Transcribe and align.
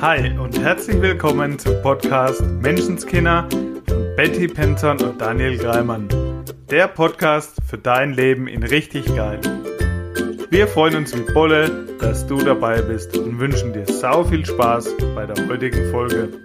Hi 0.00 0.38
und 0.38 0.56
herzlich 0.60 1.02
willkommen 1.02 1.58
zum 1.58 1.82
Podcast 1.82 2.40
Menschenskinder 2.40 3.48
von 3.50 4.14
Betty 4.14 4.46
Penton 4.46 5.02
und 5.02 5.20
Daniel 5.20 5.58
Greimann. 5.58 6.08
Der 6.70 6.86
Podcast 6.86 7.60
für 7.66 7.78
dein 7.78 8.12
Leben 8.12 8.46
in 8.46 8.62
richtig 8.62 9.06
geil. 9.06 9.40
Wir 10.50 10.68
freuen 10.68 10.94
uns 10.94 11.16
wie 11.18 11.32
Bolle, 11.32 11.84
dass 11.98 12.24
du 12.28 12.38
dabei 12.38 12.80
bist 12.80 13.16
und 13.16 13.40
wünschen 13.40 13.72
dir 13.72 13.86
sau 13.86 14.22
viel 14.22 14.46
Spaß 14.46 14.96
bei 15.16 15.26
der 15.26 15.48
heutigen 15.48 15.90
Folge. 15.90 16.44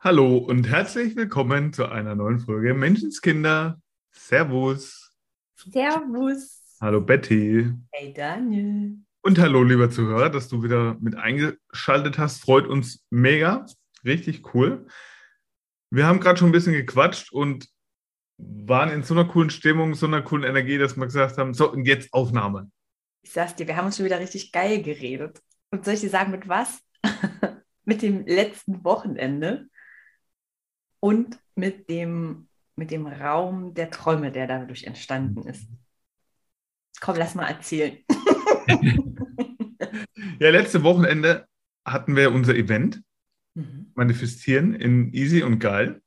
Hallo 0.00 0.38
und 0.38 0.68
herzlich 0.68 1.14
willkommen 1.14 1.72
zu 1.72 1.86
einer 1.86 2.16
neuen 2.16 2.40
Folge 2.40 2.74
Menschenskinder. 2.74 3.80
Servus. 4.10 5.12
Servus. 5.54 6.76
Hallo 6.80 7.00
Betty. 7.00 7.70
Hey 7.92 8.12
Daniel. 8.12 8.98
Und 9.20 9.38
hallo, 9.38 9.62
lieber 9.62 9.90
Zuhörer, 9.90 10.30
dass 10.30 10.48
du 10.48 10.62
wieder 10.62 10.96
mit 11.00 11.16
eingeschaltet 11.16 12.18
hast. 12.18 12.40
Freut 12.40 12.66
uns 12.66 13.04
mega. 13.10 13.66
Richtig 14.04 14.54
cool. 14.54 14.86
Wir 15.90 16.06
haben 16.06 16.20
gerade 16.20 16.38
schon 16.38 16.50
ein 16.50 16.52
bisschen 16.52 16.72
gequatscht 16.72 17.32
und 17.32 17.68
waren 18.36 18.90
in 18.90 19.02
so 19.02 19.14
einer 19.14 19.24
coolen 19.24 19.50
Stimmung, 19.50 19.94
so 19.94 20.06
einer 20.06 20.22
coolen 20.22 20.44
Energie, 20.44 20.78
dass 20.78 20.96
wir 20.96 21.04
gesagt 21.04 21.38
haben, 21.38 21.52
so, 21.52 21.70
und 21.70 21.84
jetzt 21.84 22.12
Aufnahme. 22.12 22.70
Ich 23.22 23.32
sag's 23.32 23.56
dir, 23.56 23.66
wir 23.66 23.76
haben 23.76 23.86
uns 23.86 23.96
schon 23.96 24.06
wieder 24.06 24.20
richtig 24.20 24.52
geil 24.52 24.82
geredet. 24.82 25.42
Und 25.70 25.84
soll 25.84 25.94
ich 25.94 26.00
dir 26.00 26.10
sagen, 26.10 26.30
mit 26.30 26.48
was? 26.48 26.80
mit 27.84 28.02
dem 28.02 28.24
letzten 28.26 28.84
Wochenende 28.84 29.68
und 31.00 31.38
mit 31.56 31.90
dem, 31.90 32.48
mit 32.76 32.90
dem 32.90 33.06
Raum 33.06 33.74
der 33.74 33.90
Träume, 33.90 34.30
der 34.30 34.46
dadurch 34.46 34.84
entstanden 34.84 35.48
ist. 35.48 35.68
Komm, 37.00 37.16
lass 37.16 37.34
mal 37.34 37.48
erzählen. 37.48 37.98
ja, 40.40 40.50
letzte 40.50 40.82
Wochenende 40.82 41.46
hatten 41.84 42.16
wir 42.16 42.32
unser 42.32 42.54
Event 42.54 43.02
mhm. 43.54 43.92
Manifestieren 43.94 44.74
in 44.74 45.12
Easy 45.12 45.42
und 45.42 45.58
Geil. 45.58 46.00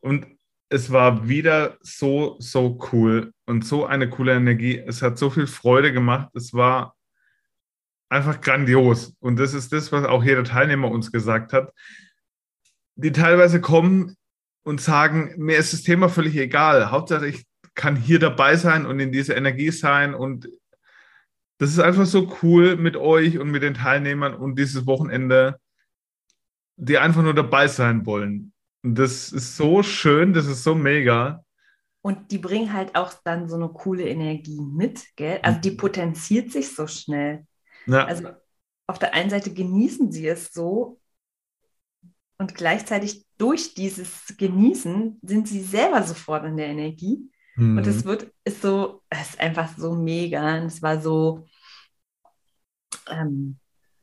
Und 0.00 0.26
es 0.68 0.90
war 0.90 1.28
wieder 1.28 1.78
so, 1.82 2.36
so 2.40 2.78
cool 2.92 3.32
und 3.46 3.64
so 3.64 3.86
eine 3.86 4.08
coole 4.08 4.34
Energie. 4.34 4.78
Es 4.78 5.02
hat 5.02 5.18
so 5.18 5.30
viel 5.30 5.46
Freude 5.46 5.92
gemacht. 5.92 6.30
Es 6.34 6.52
war 6.52 6.96
einfach 8.08 8.40
grandios. 8.40 9.14
Und 9.20 9.38
das 9.38 9.54
ist 9.54 9.72
das, 9.72 9.92
was 9.92 10.04
auch 10.04 10.24
jeder 10.24 10.44
Teilnehmer 10.44 10.90
uns 10.90 11.12
gesagt 11.12 11.52
hat. 11.52 11.72
Die 12.96 13.12
teilweise 13.12 13.60
kommen 13.60 14.16
und 14.64 14.80
sagen, 14.80 15.34
mir 15.36 15.58
ist 15.58 15.72
das 15.72 15.82
Thema 15.82 16.08
völlig 16.08 16.36
egal. 16.36 16.90
Hauptsache, 16.90 17.26
ich 17.26 17.44
kann 17.74 17.96
hier 17.96 18.18
dabei 18.18 18.56
sein 18.56 18.86
und 18.86 19.00
in 19.00 19.12
dieser 19.12 19.36
Energie 19.36 19.70
sein 19.70 20.14
und 20.14 20.48
das 21.58 21.70
ist 21.70 21.78
einfach 21.78 22.06
so 22.06 22.36
cool 22.42 22.76
mit 22.76 22.96
euch 22.96 23.38
und 23.38 23.50
mit 23.50 23.62
den 23.62 23.74
Teilnehmern 23.74 24.34
und 24.34 24.58
dieses 24.58 24.86
Wochenende, 24.86 25.60
die 26.76 26.98
einfach 26.98 27.22
nur 27.22 27.34
dabei 27.34 27.68
sein 27.68 28.06
wollen. 28.06 28.52
Und 28.82 28.98
das 28.98 29.32
ist 29.32 29.56
so 29.56 29.82
schön, 29.82 30.32
das 30.32 30.46
ist 30.46 30.64
so 30.64 30.74
mega. 30.74 31.44
Und 32.02 32.30
die 32.30 32.38
bringen 32.38 32.72
halt 32.72 32.96
auch 32.96 33.14
dann 33.24 33.48
so 33.48 33.56
eine 33.56 33.68
coole 33.68 34.06
Energie 34.06 34.60
mit, 34.60 35.04
gell? 35.16 35.40
Also 35.42 35.60
die 35.60 35.70
potenziert 35.70 36.52
sich 36.52 36.74
so 36.74 36.86
schnell. 36.86 37.46
Ja. 37.86 38.04
Also 38.04 38.28
auf 38.86 38.98
der 38.98 39.14
einen 39.14 39.30
Seite 39.30 39.54
genießen 39.54 40.12
sie 40.12 40.26
es 40.26 40.52
so 40.52 41.00
und 42.36 42.54
gleichzeitig 42.54 43.24
durch 43.38 43.74
dieses 43.74 44.36
Genießen 44.36 45.18
sind 45.22 45.48
sie 45.48 45.62
selber 45.62 46.02
sofort 46.02 46.44
in 46.44 46.56
der 46.56 46.66
Energie. 46.66 47.30
Mhm. 47.56 47.78
Und 47.78 47.86
es 47.86 48.04
wird, 48.04 48.32
ist 48.44 48.62
so, 48.62 49.02
es 49.08 49.30
ist 49.30 49.40
einfach 49.40 49.76
so 49.76 49.94
mega. 49.94 50.58
Und 50.58 50.66
es 50.66 50.82
war 50.82 51.00
so, 51.00 51.46
ähm, 53.08 53.58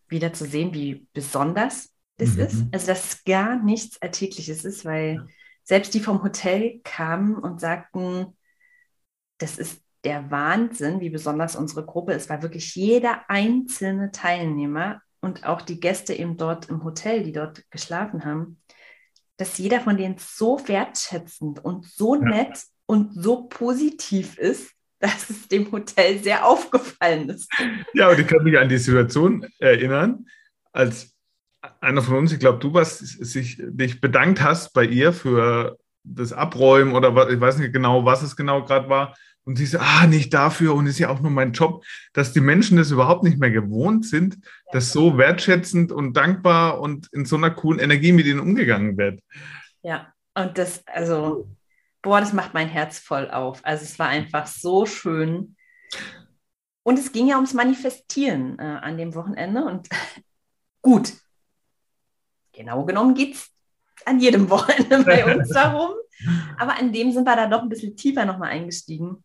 wieder 0.08 0.34
zu 0.34 0.46
sehen, 0.46 0.74
wie 0.74 1.08
besonders 1.14 1.94
das 2.18 2.36
mhm. 2.36 2.42
ist. 2.42 2.66
Also, 2.72 2.88
dass 2.88 3.24
gar 3.24 3.62
nichts 3.62 4.02
Alltägliches 4.02 4.66
ist, 4.66 4.86
weil 4.86 5.16
ja. 5.16 5.26
selbst 5.64 5.94
die 5.94 6.00
vom 6.00 6.24
Hotel 6.24 6.82
kamen 6.84 7.36
und 7.36 7.60
sagten, 7.60 8.38
das 9.38 9.58
ist 9.58 9.82
der 10.04 10.30
Wahnsinn, 10.32 11.00
wie 11.00 11.10
besonders 11.10 11.56
unsere 11.56 11.86
Gruppe 11.86 12.14
ist, 12.14 12.30
weil 12.30 12.42
wirklich 12.42 12.76
jeder 12.76 13.30
einzelne 13.30 14.12
Teilnehmer 14.12 15.02
und 15.22 15.46
auch 15.46 15.62
die 15.62 15.80
Gäste 15.80 16.14
eben 16.14 16.38
dort 16.38 16.70
im 16.70 16.84
Hotel, 16.84 17.24
die 17.24 17.32
dort 17.32 17.70
geschlafen 17.70 18.26
haben, 18.26 18.62
dass 19.38 19.58
jeder 19.58 19.80
von 19.80 19.98
denen 19.98 20.18
so 20.18 20.60
wertschätzend 20.68 21.64
und 21.64 21.86
so 21.86 22.16
ja. 22.16 22.22
nett 22.22 22.64
und 22.92 23.14
so 23.14 23.44
positiv 23.44 24.38
ist, 24.38 24.74
dass 25.00 25.30
es 25.30 25.48
dem 25.48 25.72
Hotel 25.72 26.20
sehr 26.20 26.46
aufgefallen 26.46 27.30
ist. 27.30 27.50
Ja, 27.94 28.10
und 28.10 28.20
ich 28.20 28.28
kann 28.28 28.44
mich 28.44 28.58
an 28.58 28.68
die 28.68 28.78
Situation 28.78 29.48
erinnern, 29.60 30.26
als 30.74 31.16
einer 31.80 32.02
von 32.02 32.18
uns, 32.18 32.34
ich 32.34 32.40
glaube, 32.40 32.60
du 32.60 32.74
warst, 32.74 33.00
sich, 33.00 33.62
dich 33.62 34.02
bedankt 34.02 34.42
hast 34.42 34.74
bei 34.74 34.84
ihr 34.84 35.14
für 35.14 35.78
das 36.04 36.34
Abräumen 36.34 36.94
oder 36.94 37.16
was, 37.16 37.32
ich 37.32 37.40
weiß 37.40 37.60
nicht 37.60 37.72
genau, 37.72 38.04
was 38.04 38.24
es 38.24 38.36
genau 38.36 38.66
gerade 38.66 38.90
war. 38.90 39.16
Und 39.46 39.56
sie 39.56 39.68
so, 39.68 39.78
ah, 39.80 40.06
nicht 40.06 40.34
dafür 40.34 40.76
und 40.76 40.86
ist 40.86 41.00
ja 41.00 41.08
auch 41.08 41.22
nur 41.22 41.32
mein 41.32 41.54
Job, 41.54 41.86
dass 42.12 42.34
die 42.34 42.42
Menschen 42.42 42.76
das 42.78 42.92
überhaupt 42.92 43.24
nicht 43.24 43.40
mehr 43.40 43.52
gewohnt 43.52 44.06
sind, 44.06 44.38
dass 44.74 44.92
so 44.92 45.18
wertschätzend 45.18 45.94
und 45.94 46.18
dankbar 46.18 46.82
und 46.82 47.08
in 47.14 47.24
so 47.24 47.38
einer 47.38 47.52
coolen 47.52 47.80
Energie 47.80 48.12
mit 48.12 48.26
ihnen 48.26 48.42
umgegangen 48.42 48.98
wird. 48.98 49.22
Ja, 49.82 50.14
und 50.36 50.58
das, 50.58 50.86
also 50.88 51.48
boah, 52.02 52.20
das 52.20 52.34
macht 52.34 52.54
mein 52.54 52.68
Herz 52.68 53.00
voll 53.00 53.30
auf. 53.30 53.62
Also 53.64 53.84
es 53.84 54.00
war 54.00 54.08
einfach 54.08 54.48
so 54.48 54.86
schön. 54.86 55.56
Und 56.84 56.98
es 56.98 57.12
ging 57.12 57.28
ja 57.28 57.36
ums 57.36 57.54
Manifestieren 57.54 58.58
äh, 58.60 58.64
an 58.64 58.98
dem 58.98 59.14
Wochenende. 59.14 59.64
Und 59.64 59.88
gut, 60.82 61.14
genau 62.52 62.86
genommen 62.86 63.14
geht 63.14 63.36
es 63.36 63.52
an 64.06 64.20
jedem 64.20 64.50
Wochenende 64.50 65.04
bei 65.04 65.36
uns 65.36 65.50
darum. 65.50 65.92
Aber 66.58 66.78
an 66.78 66.92
dem 66.92 67.12
sind 67.12 67.26
wir 67.26 67.36
da 67.36 67.48
doch 67.48 67.62
ein 67.62 67.70
bisschen 67.70 67.96
tiefer 67.96 68.26
nochmal 68.26 68.50
eingestiegen. 68.50 69.24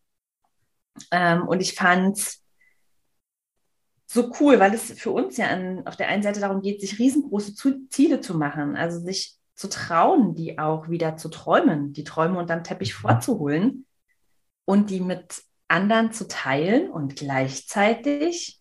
Ähm, 1.11 1.47
und 1.47 1.61
ich 1.61 1.75
fand 1.75 2.17
es 2.17 2.43
so 4.07 4.33
cool, 4.41 4.59
weil 4.61 4.73
es 4.73 4.93
für 4.93 5.11
uns 5.11 5.37
ja 5.37 5.49
an, 5.49 5.87
auf 5.87 5.97
der 5.97 6.09
einen 6.09 6.23
Seite 6.23 6.41
darum 6.41 6.63
geht, 6.63 6.81
sich 6.81 6.99
riesengroße 6.99 7.55
Ziele 7.91 8.21
zu 8.21 8.35
machen, 8.35 8.77
also 8.77 9.01
sich 9.01 9.37
zu 9.57 9.69
trauen, 9.69 10.35
die 10.35 10.59
auch 10.59 10.89
wieder 10.89 11.17
zu 11.17 11.29
träumen, 11.31 11.93
die 11.93 12.05
Träume 12.05 12.39
unterm 12.39 12.63
Teppich 12.63 12.95
mhm. 12.95 13.01
vorzuholen 13.01 13.87
und 14.67 14.91
die 14.91 15.01
mit 15.01 15.43
anderen 15.67 16.13
zu 16.13 16.29
teilen 16.29 16.91
und 16.91 17.17
gleichzeitig 17.17 18.61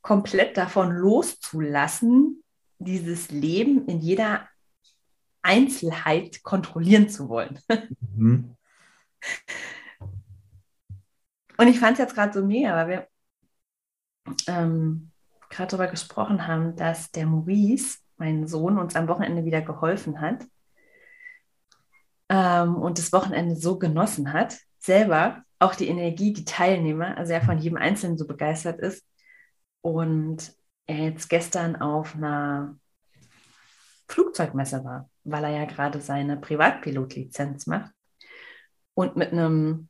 komplett 0.00 0.56
davon 0.56 0.92
loszulassen, 0.92 2.42
dieses 2.78 3.30
Leben 3.30 3.86
in 3.86 3.98
jeder 3.98 4.48
Einzelheit 5.42 6.42
kontrollieren 6.42 7.08
zu 7.08 7.28
wollen. 7.28 7.58
Mhm. 8.18 8.56
Und 11.58 11.68
ich 11.68 11.78
fand 11.78 11.94
es 11.94 11.98
jetzt 11.98 12.14
gerade 12.14 12.32
so 12.32 12.46
mega, 12.46 12.74
weil 12.74 12.88
wir 12.88 13.08
ähm, 14.46 15.10
gerade 15.50 15.70
darüber 15.70 15.88
gesprochen 15.88 16.46
haben, 16.46 16.76
dass 16.76 17.10
der 17.10 17.26
Maurice 17.26 17.98
mein 18.16 18.46
Sohn 18.46 18.78
uns 18.78 18.96
am 18.96 19.08
Wochenende 19.08 19.44
wieder 19.44 19.62
geholfen 19.62 20.20
hat 20.20 20.44
ähm, 22.28 22.76
und 22.76 22.98
das 22.98 23.12
Wochenende 23.12 23.56
so 23.56 23.78
genossen 23.78 24.32
hat, 24.32 24.58
selber 24.78 25.42
auch 25.58 25.74
die 25.74 25.88
Energie, 25.88 26.32
die 26.32 26.44
Teilnehmer, 26.44 27.16
also 27.16 27.32
er 27.32 27.42
von 27.42 27.58
jedem 27.58 27.78
Einzelnen 27.78 28.18
so 28.18 28.26
begeistert 28.26 28.80
ist 28.80 29.04
und 29.80 30.52
er 30.86 30.96
jetzt 30.96 31.28
gestern 31.28 31.76
auf 31.76 32.14
einer 32.14 32.76
Flugzeugmesse 34.08 34.84
war, 34.84 35.08
weil 35.24 35.44
er 35.44 35.50
ja 35.50 35.64
gerade 35.64 36.00
seine 36.00 36.36
Privatpilotlizenz 36.36 37.66
macht 37.66 37.90
und 38.94 39.16
mit 39.16 39.32
einem 39.32 39.88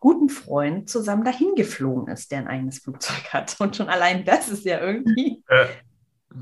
guten 0.00 0.28
Freund 0.28 0.90
zusammen 0.90 1.24
dahin 1.24 1.54
geflogen 1.54 2.12
ist, 2.12 2.32
der 2.32 2.40
ein 2.40 2.48
eigenes 2.48 2.80
Flugzeug 2.80 3.32
hat. 3.32 3.56
Und 3.60 3.76
schon 3.76 3.88
allein 3.88 4.24
das 4.24 4.48
ist 4.48 4.64
ja 4.64 4.80
irgendwie 4.80 5.44
äh. 5.48 5.66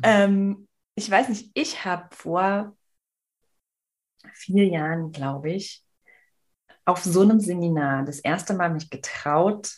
ähm, 0.03 0.67
ich 0.95 1.11
weiß 1.11 1.29
nicht, 1.29 1.51
ich 1.55 1.85
habe 1.85 2.09
vor 2.15 2.77
vier 4.33 4.67
Jahren, 4.67 5.13
glaube 5.13 5.51
ich, 5.51 5.85
auf 6.85 7.03
so 7.03 7.23
einem 7.23 7.41
Seminar 7.41 8.05
das 8.05 8.21
erste 8.21 8.55
Mal 8.55 8.71
mich 8.71 8.91
getraut, 8.91 9.71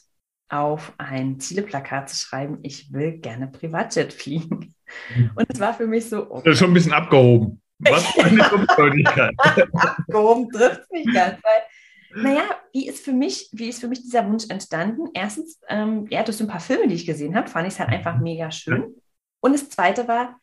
auf 0.49 0.93
ein 0.99 1.41
Zieleplakat 1.41 2.11
zu 2.11 2.17
schreiben, 2.17 2.59
ich 2.63 2.93
will 2.93 3.19
gerne 3.19 3.47
Privatjet 3.49 4.13
fliegen. 4.13 4.75
Mhm. 5.15 5.31
Und 5.35 5.47
es 5.49 5.59
war 5.59 5.73
für 5.73 5.87
mich 5.87 6.09
so. 6.09 6.31
Okay. 6.31 6.43
Das 6.45 6.53
ist 6.55 6.59
schon 6.59 6.71
ein 6.71 6.75
bisschen 6.75 6.93
abgehoben. 6.93 7.63
Was 7.79 8.07
für 8.07 8.25
eine 8.25 8.51
Unfreundlichkeit. 8.53 9.35
abgehoben 9.39 10.51
trifft 10.51 10.91
mich 10.93 11.07
ganz, 11.13 11.39
weil, 11.43 12.23
naja, 12.23 12.45
wie 12.73 12.87
ist 12.87 13.03
für 13.03 13.13
mich, 13.13 13.49
wie 13.53 13.69
ist 13.69 13.81
für 13.81 13.89
mich 13.89 14.03
dieser 14.03 14.29
Wunsch 14.29 14.45
entstanden? 14.51 15.09
Erstens, 15.15 15.59
ähm, 15.69 16.07
ja, 16.11 16.23
durch 16.23 16.37
so 16.37 16.45
ein 16.45 16.51
paar 16.51 16.61
Filme, 16.61 16.87
die 16.87 16.97
ich 16.97 17.07
gesehen 17.07 17.35
habe, 17.35 17.49
fand 17.49 17.67
ich 17.67 17.75
es 17.75 17.81
halt 17.81 17.89
einfach 17.89 18.19
mega 18.19 18.51
schön. 18.51 18.95
Und 19.41 19.53
das 19.55 19.71
zweite 19.71 20.07
war, 20.07 20.39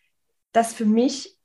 dass 0.52 0.74
für 0.74 0.86
mich, 0.86 1.38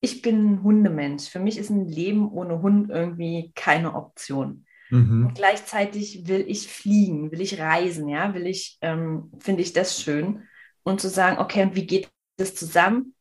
ich 0.00 0.22
bin 0.22 0.52
ein 0.52 0.62
Hundemensch. 0.62 1.28
Für 1.28 1.40
mich 1.40 1.58
ist 1.58 1.70
ein 1.70 1.86
Leben 1.86 2.30
ohne 2.30 2.62
Hund 2.62 2.90
irgendwie 2.90 3.52
keine 3.54 3.94
Option. 3.94 4.64
Mhm. 4.90 5.26
Und 5.26 5.34
gleichzeitig 5.34 6.26
will 6.26 6.44
ich 6.46 6.68
fliegen, 6.68 7.30
will 7.30 7.40
ich 7.40 7.58
reisen, 7.58 8.08
ja, 8.08 8.34
will 8.34 8.46
ich, 8.46 8.78
ähm, 8.80 9.30
finde 9.38 9.62
ich 9.62 9.72
das 9.72 10.00
schön. 10.00 10.44
Und 10.82 11.00
zu 11.00 11.08
sagen, 11.08 11.38
okay, 11.38 11.62
und 11.62 11.74
wie 11.74 11.86
geht 11.86 12.08
das 12.38 12.54
zusammen, 12.54 13.14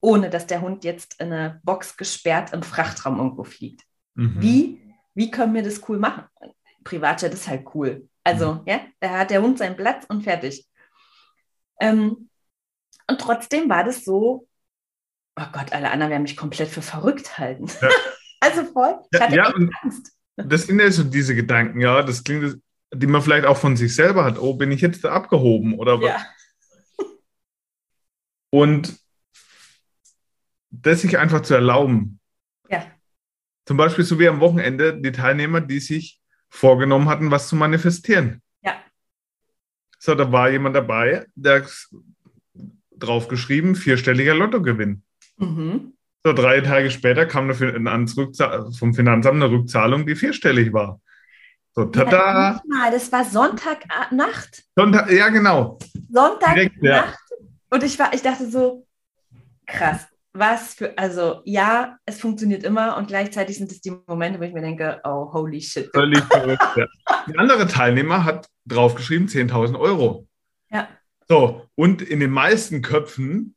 ohne 0.00 0.28
dass 0.28 0.46
der 0.46 0.60
Hund 0.60 0.84
jetzt 0.84 1.20
in 1.20 1.32
eine 1.32 1.60
Box 1.64 1.96
gesperrt 1.96 2.52
im 2.52 2.62
Frachtraum 2.62 3.18
irgendwo 3.18 3.44
fliegt? 3.44 3.82
Mhm. 4.14 4.36
Wie, 4.40 4.94
wie 5.14 5.30
können 5.30 5.54
wir 5.54 5.62
das 5.62 5.88
cool 5.88 5.98
machen? 5.98 6.24
Privatjet 6.84 7.32
ist 7.32 7.48
halt 7.48 7.66
cool. 7.74 8.08
Also, 8.22 8.54
mhm. 8.54 8.60
ja, 8.66 8.80
da 9.00 9.18
hat 9.20 9.30
der 9.30 9.42
Hund 9.42 9.58
seinen 9.58 9.76
Platz 9.76 10.04
und 10.08 10.22
fertig. 10.22 10.66
Ähm, 11.80 12.28
und 13.08 13.20
trotzdem 13.20 13.68
war 13.68 13.84
das 13.84 14.04
so, 14.04 14.48
oh 15.36 15.46
Gott, 15.52 15.72
alle 15.72 15.90
anderen 15.90 16.10
werden 16.10 16.22
mich 16.22 16.36
komplett 16.36 16.68
für 16.68 16.82
verrückt 16.82 17.38
halten. 17.38 17.66
Ja. 17.80 17.88
also 18.40 18.64
voll, 18.64 18.98
ich 19.10 19.20
hatte 19.20 19.36
ja, 19.36 19.48
echt 19.48 19.56
Angst. 19.82 20.12
Das 20.36 20.66
sind 20.66 20.80
ja 20.80 20.90
so 20.90 21.04
diese 21.04 21.34
Gedanken, 21.34 21.80
ja, 21.80 22.02
das 22.02 22.22
klingt, 22.22 22.60
die 22.92 23.06
man 23.06 23.22
vielleicht 23.22 23.46
auch 23.46 23.56
von 23.56 23.76
sich 23.76 23.94
selber 23.94 24.24
hat. 24.24 24.38
Oh, 24.38 24.54
bin 24.54 24.70
ich 24.70 24.80
jetzt 24.80 25.04
da 25.04 25.12
abgehoben 25.12 25.78
oder 25.78 26.00
was? 26.00 26.08
Ja. 26.08 26.26
Und 28.50 28.98
das 30.70 31.00
sich 31.00 31.18
einfach 31.18 31.40
zu 31.40 31.54
erlauben. 31.54 32.20
Ja. 32.68 32.86
Zum 33.64 33.76
Beispiel 33.76 34.04
so 34.04 34.18
wie 34.18 34.28
am 34.28 34.40
Wochenende 34.40 35.00
die 35.00 35.12
Teilnehmer, 35.12 35.60
die 35.60 35.80
sich 35.80 36.20
vorgenommen 36.48 37.08
hatten, 37.08 37.30
was 37.30 37.48
zu 37.48 37.56
manifestieren. 37.56 38.42
Ja. 38.62 38.76
So, 39.98 40.14
da 40.14 40.30
war 40.30 40.50
jemand 40.50 40.76
dabei, 40.76 41.26
der 41.34 41.66
draufgeschrieben, 42.98 43.74
vierstelliger 43.74 44.34
Lottogewinn. 44.34 45.02
Mhm. 45.38 45.92
So, 46.24 46.32
drei 46.32 46.60
Tage 46.60 46.90
später 46.90 47.24
kam 47.26 47.52
vom 47.54 48.94
Finanzamt 48.94 49.42
eine 49.42 49.50
Rückzahlung, 49.50 50.06
die 50.06 50.16
vierstellig 50.16 50.72
war. 50.72 51.00
So, 51.72 51.84
tada! 51.84 52.60
Ja, 52.72 52.90
das 52.90 53.12
war 53.12 53.24
Sonntagnacht. 53.24 54.64
Sonntag, 54.74 55.10
ja, 55.12 55.28
genau. 55.28 55.78
Sonntagnacht. 56.10 56.72
Ja. 56.80 57.14
Und 57.70 57.82
ich, 57.84 57.98
war, 57.98 58.12
ich 58.14 58.22
dachte 58.22 58.50
so, 58.50 58.86
krass, 59.66 60.06
was 60.32 60.74
für, 60.74 60.96
also 60.96 61.42
ja, 61.44 61.96
es 62.06 62.20
funktioniert 62.20 62.64
immer 62.64 62.96
und 62.96 63.08
gleichzeitig 63.08 63.58
sind 63.58 63.70
es 63.70 63.80
die 63.80 63.92
Momente, 64.06 64.40
wo 64.40 64.44
ich 64.44 64.52
mir 64.52 64.62
denke, 64.62 65.00
oh, 65.04 65.32
holy 65.32 65.60
shit. 65.60 65.90
Völlig 65.94 66.24
verrückt, 66.24 66.62
ja. 66.76 66.86
Der 67.28 67.38
andere 67.38 67.66
Teilnehmer 67.66 68.24
hat 68.24 68.48
draufgeschrieben 68.66 69.28
10.000 69.28 69.78
Euro. 69.78 70.26
Ja. 70.70 70.88
So, 71.28 71.68
und 71.74 72.02
in 72.02 72.20
den 72.20 72.30
meisten 72.30 72.82
Köpfen 72.82 73.56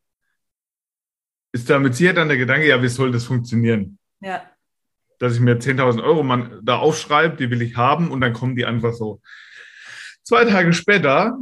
ist 1.52 1.70
damit 1.70 1.96
sicher 1.96 2.14
dann 2.14 2.28
der 2.28 2.38
Gedanke, 2.38 2.68
ja, 2.68 2.82
wie 2.82 2.88
soll 2.88 3.12
das 3.12 3.26
funktionieren? 3.26 4.00
Ja. 4.22 4.44
Dass 5.20 5.36
ich 5.36 5.40
mir 5.40 5.60
10.000 5.60 6.04
Euro 6.04 6.24
man 6.24 6.60
da 6.64 6.78
aufschreibe, 6.78 7.38
die 7.38 7.50
will 7.50 7.62
ich 7.62 7.76
haben 7.76 8.12
und 8.12 8.22
dann 8.22 8.34
kommen 8.34 8.56
die 8.56 8.66
einfach 8.66 8.94
so. 8.94 9.22
Zwei 10.24 10.46
Tage 10.46 10.74
später 10.74 11.38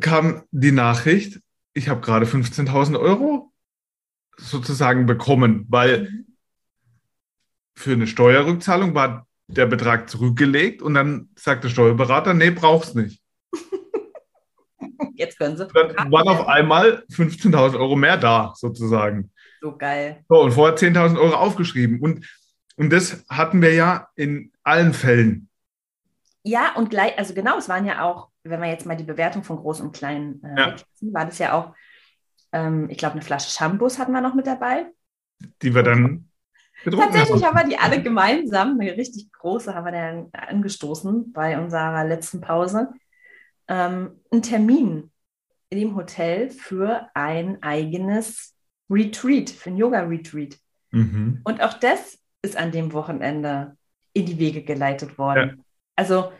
kam 0.00 0.44
die 0.50 0.72
Nachricht, 0.72 1.40
ich 1.74 1.88
habe 1.88 2.00
gerade 2.00 2.26
15.000 2.26 2.98
Euro 2.98 3.52
sozusagen 4.36 5.06
bekommen, 5.06 5.66
weil 5.68 6.02
mhm. 6.02 6.36
für 7.74 7.92
eine 7.92 8.06
Steuerrückzahlung 8.06 8.94
war 8.94 9.26
der 9.46 9.66
Betrag 9.66 10.10
zurückgelegt 10.10 10.82
und 10.82 10.94
dann 10.94 11.30
sagt 11.36 11.64
der 11.64 11.70
Steuerberater, 11.70 12.34
nee, 12.34 12.50
brauchst 12.50 12.94
nicht. 12.94 13.22
Jetzt 15.14 15.38
können 15.38 15.56
sie. 15.56 15.66
Dann 15.68 16.12
waren 16.12 16.28
auf 16.28 16.46
einmal 16.46 17.04
15.000 17.10 17.78
Euro 17.78 17.96
mehr 17.96 18.16
da, 18.16 18.52
sozusagen. 18.56 19.30
So 19.60 19.76
geil. 19.76 20.24
So, 20.28 20.42
und 20.42 20.52
vorher 20.52 20.76
10.000 20.76 21.18
Euro 21.18 21.34
aufgeschrieben. 21.34 22.00
Und, 22.00 22.26
und 22.76 22.90
das 22.90 23.24
hatten 23.28 23.60
wir 23.60 23.74
ja 23.74 24.08
in 24.14 24.52
allen 24.62 24.92
Fällen. 24.92 25.48
Ja, 26.44 26.74
und 26.76 26.90
gleich, 26.90 27.18
also 27.18 27.34
genau, 27.34 27.58
es 27.58 27.68
waren 27.68 27.84
ja 27.84 28.02
auch, 28.02 28.28
wenn 28.44 28.60
wir 28.60 28.68
jetzt 28.68 28.86
mal 28.86 28.96
die 28.96 29.04
Bewertung 29.04 29.42
von 29.42 29.56
Groß 29.56 29.80
und 29.80 29.92
Klein 29.92 30.40
äh, 30.44 30.60
ja. 30.60 30.76
war 31.00 31.26
das 31.26 31.38
ja 31.38 31.52
auch 31.52 31.74
ähm, 32.52 32.88
ich 32.90 32.98
glaube, 32.98 33.14
eine 33.14 33.22
Flasche 33.22 33.50
Shampoos 33.50 33.98
hatten 33.98 34.12
wir 34.12 34.20
noch 34.20 34.34
mit 34.34 34.46
dabei. 34.46 34.86
Die 35.62 35.74
wir 35.74 35.82
dann 35.82 36.28
Tatsächlich 36.84 37.44
haben. 37.44 37.56
haben 37.56 37.68
wir 37.68 37.76
die 37.76 37.78
alle 37.78 38.02
gemeinsam, 38.02 38.78
eine 38.78 38.96
richtig 38.96 39.32
große, 39.32 39.74
haben 39.74 39.84
wir 39.84 39.92
dann 39.92 40.28
angestoßen 40.32 41.32
bei 41.32 41.58
unserer 41.58 42.04
letzten 42.04 42.40
Pause. 42.40 42.88
Ähm, 43.68 44.20
einen 44.30 44.42
Termin 44.42 45.10
in 45.70 45.78
dem 45.78 45.96
Hotel 45.96 46.50
für 46.50 47.08
ein 47.14 47.62
eigenes 47.62 48.56
Retreat, 48.90 49.50
für 49.50 49.70
ein 49.70 49.76
Yoga-Retreat. 49.76 50.58
Mhm. 50.90 51.42
Und 51.44 51.62
auch 51.62 51.74
das 51.74 52.18
ist 52.42 52.56
an 52.56 52.72
dem 52.72 52.92
Wochenende 52.92 53.76
in 54.14 54.26
die 54.26 54.38
Wege 54.38 54.62
geleitet 54.62 55.18
worden. 55.18 55.56
Ja. 55.58 55.64
Also 55.96 56.32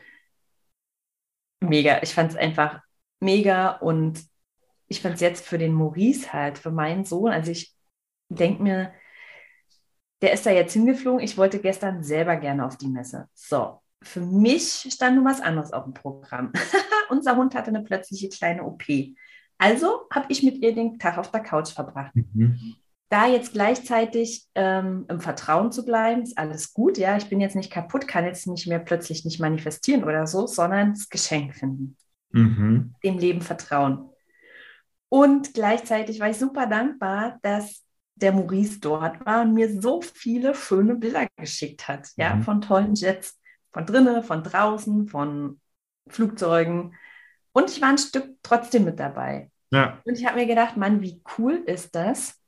mega. 1.60 2.02
Ich 2.02 2.14
fand 2.14 2.30
es 2.32 2.36
einfach 2.36 2.80
mega 3.20 3.70
und 3.72 4.24
ich 4.86 5.02
fand 5.02 5.16
es 5.16 5.20
jetzt 5.20 5.46
für 5.46 5.58
den 5.58 5.74
Maurice 5.74 6.32
halt, 6.32 6.58
für 6.58 6.70
meinen 6.70 7.04
Sohn, 7.04 7.30
also 7.30 7.50
ich 7.50 7.74
denke 8.30 8.62
mir, 8.62 8.92
der 10.22 10.32
ist 10.32 10.46
da 10.46 10.50
jetzt 10.50 10.72
hingeflogen. 10.72 11.20
Ich 11.22 11.36
wollte 11.36 11.60
gestern 11.60 12.02
selber 12.02 12.36
gerne 12.36 12.66
auf 12.66 12.76
die 12.76 12.88
Messe. 12.88 13.28
So, 13.34 13.80
für 14.02 14.20
mich 14.20 14.88
stand 14.90 15.16
nur 15.16 15.24
was 15.24 15.40
anderes 15.40 15.72
auf 15.72 15.84
dem 15.84 15.94
Programm. 15.94 16.52
Unser 17.10 17.36
Hund 17.36 17.54
hatte 17.54 17.68
eine 17.68 17.82
plötzliche 17.82 18.28
kleine 18.28 18.64
OP. 18.64 18.84
Also 19.58 20.08
habe 20.12 20.26
ich 20.28 20.42
mit 20.42 20.58
ihr 20.58 20.74
den 20.74 20.98
Tag 20.98 21.18
auf 21.18 21.30
der 21.30 21.40
Couch 21.40 21.70
verbracht. 21.70 22.14
Mhm. 22.14 22.76
Da 23.10 23.26
jetzt 23.26 23.52
gleichzeitig 23.52 24.46
ähm, 24.54 25.06
im 25.08 25.20
Vertrauen 25.20 25.72
zu 25.72 25.84
bleiben, 25.84 26.22
ist 26.22 26.36
alles 26.36 26.74
gut. 26.74 26.98
Ja, 26.98 27.16
ich 27.16 27.28
bin 27.28 27.40
jetzt 27.40 27.56
nicht 27.56 27.72
kaputt, 27.72 28.06
kann 28.06 28.24
jetzt 28.24 28.46
nicht 28.46 28.66
mehr 28.66 28.78
plötzlich 28.78 29.24
nicht 29.24 29.40
manifestieren 29.40 30.04
oder 30.04 30.26
so, 30.26 30.46
sondern 30.46 30.92
das 30.92 31.08
Geschenk 31.08 31.54
finden. 31.54 31.96
Mhm. 32.30 32.94
Dem 33.02 33.18
Leben 33.18 33.40
vertrauen. 33.40 34.10
Und 35.08 35.54
gleichzeitig 35.54 36.20
war 36.20 36.28
ich 36.28 36.36
super 36.36 36.66
dankbar, 36.66 37.38
dass 37.40 37.82
der 38.14 38.32
Maurice 38.32 38.80
dort 38.80 39.24
war 39.24 39.42
und 39.42 39.54
mir 39.54 39.80
so 39.80 40.02
viele 40.02 40.54
schöne 40.54 40.96
Bilder 40.96 41.26
geschickt 41.36 41.88
hat, 41.88 42.08
ja, 42.16 42.34
mhm. 42.34 42.42
von 42.42 42.60
tollen 42.60 42.94
Jets, 42.94 43.37
von 43.78 43.86
drinnen, 43.86 44.22
von 44.24 44.42
draußen, 44.42 45.08
von 45.08 45.60
Flugzeugen. 46.08 46.94
Und 47.52 47.70
ich 47.70 47.80
war 47.80 47.90
ein 47.90 47.98
Stück 47.98 48.36
trotzdem 48.42 48.84
mit 48.84 48.98
dabei. 48.98 49.50
Ja. 49.70 50.00
Und 50.04 50.18
ich 50.18 50.26
habe 50.26 50.36
mir 50.36 50.46
gedacht, 50.46 50.76
Mann, 50.76 51.00
wie 51.00 51.22
cool 51.38 51.62
ist 51.66 51.94
das, 51.94 52.40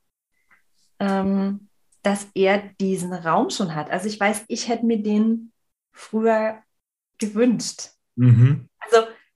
ähm, 0.98 1.68
dass 2.02 2.26
er 2.34 2.58
diesen 2.80 3.12
Raum 3.12 3.50
schon 3.50 3.74
hat. 3.74 3.90
Also 3.90 4.08
ich 4.08 4.18
weiß, 4.18 4.44
ich 4.48 4.68
hätte 4.68 4.86
mir 4.86 5.02
den 5.02 5.52
früher 5.92 6.62
gewünscht. 7.18 7.90
Mhm. 8.16 8.68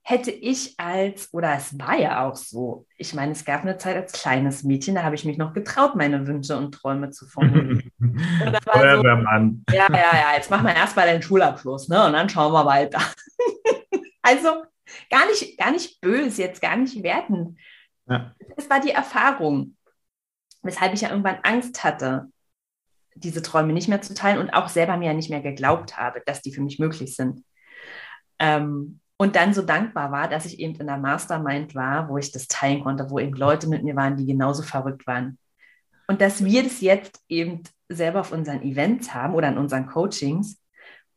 Hätte 0.07 0.29
ich 0.29 0.79
als, 0.79 1.33
oder 1.33 1.55
es 1.55 1.79
war 1.79 1.97
ja 1.97 2.27
auch 2.27 2.35
so, 2.35 2.85
ich 2.95 3.15
meine, 3.15 3.31
es 3.31 3.43
gab 3.43 3.63
eine 3.63 3.79
Zeit 3.79 3.95
als 3.95 4.13
kleines 4.13 4.63
Mädchen, 4.63 4.93
da 4.93 5.01
habe 5.01 5.15
ich 5.15 5.25
mich 5.25 5.39
noch 5.39 5.51
getraut, 5.51 5.95
meine 5.95 6.27
Wünsche 6.27 6.55
und 6.55 6.73
Träume 6.73 7.09
zu 7.09 7.25
formulieren. 7.25 7.91
Feuerwehrmann. 8.71 9.63
So, 9.67 9.75
ja, 9.75 9.87
ja, 9.89 9.97
ja, 9.97 10.35
jetzt 10.35 10.51
mach 10.51 10.61
mal 10.61 10.75
erstmal 10.75 11.07
deinen 11.07 11.23
Schulabschluss, 11.23 11.89
ne? 11.89 12.05
Und 12.05 12.13
dann 12.13 12.29
schauen 12.29 12.53
wir 12.53 12.67
weiter. 12.67 13.01
also 14.21 14.65
gar 15.09 15.25
nicht, 15.25 15.57
gar 15.57 15.71
nicht 15.71 15.99
böse, 16.01 16.43
jetzt 16.43 16.61
gar 16.61 16.77
nicht 16.77 17.01
werten. 17.01 17.57
Ja. 18.07 18.35
Das 18.55 18.69
war 18.69 18.79
die 18.79 18.91
Erfahrung, 18.91 19.75
weshalb 20.61 20.93
ich 20.93 21.01
ja 21.01 21.09
irgendwann 21.09 21.39
Angst 21.41 21.83
hatte, 21.83 22.27
diese 23.15 23.41
Träume 23.41 23.73
nicht 23.73 23.87
mehr 23.87 24.03
zu 24.03 24.13
teilen 24.13 24.37
und 24.37 24.51
auch 24.51 24.69
selber 24.69 24.97
mir 24.97 25.07
ja 25.07 25.13
nicht 25.13 25.31
mehr 25.31 25.41
geglaubt 25.41 25.97
habe, 25.97 26.21
dass 26.27 26.43
die 26.43 26.53
für 26.53 26.61
mich 26.61 26.77
möglich 26.77 27.15
sind. 27.15 27.43
Ähm, 28.37 28.99
und 29.17 29.35
dann 29.35 29.53
so 29.53 29.61
dankbar 29.61 30.11
war, 30.11 30.27
dass 30.27 30.45
ich 30.45 30.59
eben 30.59 30.75
in 30.75 30.87
der 30.87 30.97
Mastermind 30.97 31.73
war, 31.73 32.09
wo 32.09 32.17
ich 32.17 32.31
das 32.31 32.47
teilen 32.47 32.83
konnte, 32.83 33.09
wo 33.09 33.19
eben 33.19 33.33
Leute 33.33 33.67
mit 33.67 33.83
mir 33.83 33.95
waren, 33.95 34.17
die 34.17 34.25
genauso 34.25 34.61
verrückt 34.61 35.07
waren. 35.07 35.37
Und 36.07 36.21
dass 36.21 36.43
wir 36.43 36.63
das 36.63 36.81
jetzt 36.81 37.21
eben 37.29 37.63
selber 37.87 38.19
auf 38.19 38.31
unseren 38.31 38.61
Events 38.61 39.13
haben 39.13 39.33
oder 39.33 39.47
in 39.47 39.57
unseren 39.57 39.87
Coachings 39.87 40.61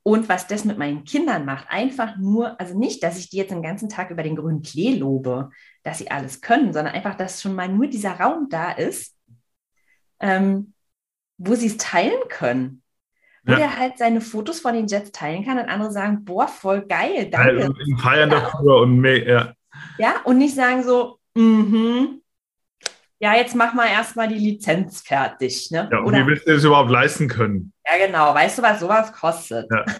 und 0.03 0.29
was 0.29 0.47
das 0.47 0.65
mit 0.65 0.79
meinen 0.79 1.05
Kindern 1.05 1.45
macht, 1.45 1.67
einfach 1.69 2.17
nur, 2.17 2.59
also 2.61 2.79
nicht, 2.79 3.03
dass 3.03 3.19
ich 3.19 3.29
die 3.29 3.37
jetzt 3.37 3.51
den 3.51 3.63
ganzen 3.63 3.89
Tag 3.89 4.11
über 4.11 4.23
den 4.23 4.37
grünen 4.37 4.63
Klee 4.63 4.95
lobe, 4.95 5.51
dass 5.83 5.99
sie 5.99 6.11
alles 6.11 6.41
können, 6.41 6.73
sondern 6.73 6.95
einfach, 6.95 7.15
dass 7.15 7.43
schon 7.43 7.55
mal 7.55 7.69
nur 7.69 7.89
dieser 7.89 8.13
Raum 8.13 8.49
da 8.49 8.73
ist, 8.73 9.15
ähm, 10.21 10.73
wo 11.37 11.55
sie 11.55 11.67
es 11.67 11.77
teilen 11.77 12.21
können 12.29 12.83
wo 13.49 13.53
ja. 13.53 13.59
der 13.61 13.79
halt 13.79 13.97
seine 13.97 14.21
Fotos 14.21 14.61
von 14.61 14.75
den 14.75 14.87
Jets 14.87 15.11
teilen 15.11 15.43
kann 15.43 15.59
und 15.59 15.71
andere 15.71 15.91
sagen, 15.91 16.23
boah, 16.23 16.47
voll 16.47 16.83
geil, 16.83 17.31
danke. 17.31 17.63
Also 17.63 17.75
feiern 17.97 18.29
dafür 18.29 18.77
und 18.83 19.03
ja. 19.05 19.55
Ja, 19.97 20.17
und 20.25 20.37
nicht 20.37 20.55
sagen 20.55 20.83
so, 20.83 21.19
mhm, 21.35 22.21
ja, 23.21 23.35
jetzt 23.35 23.55
mach 23.55 23.73
mal 23.73 23.89
erstmal 23.89 24.29
die 24.29 24.39
Lizenz 24.39 25.01
fertig. 25.01 25.71
Ne? 25.71 25.89
Ja, 25.91 25.99
und 25.99 26.07
Oder, 26.07 26.19
wie 26.19 26.27
willst 26.27 26.47
du 26.47 26.53
das 26.53 26.65
überhaupt 26.65 26.91
leisten 26.91 27.27
können? 27.27 27.73
Ja, 27.85 28.07
genau. 28.07 28.35
Weißt 28.35 28.59
du, 28.59 28.63
was 28.63 28.81
sowas 28.81 29.13
kostet? 29.13 29.67
Ja. 29.71 29.85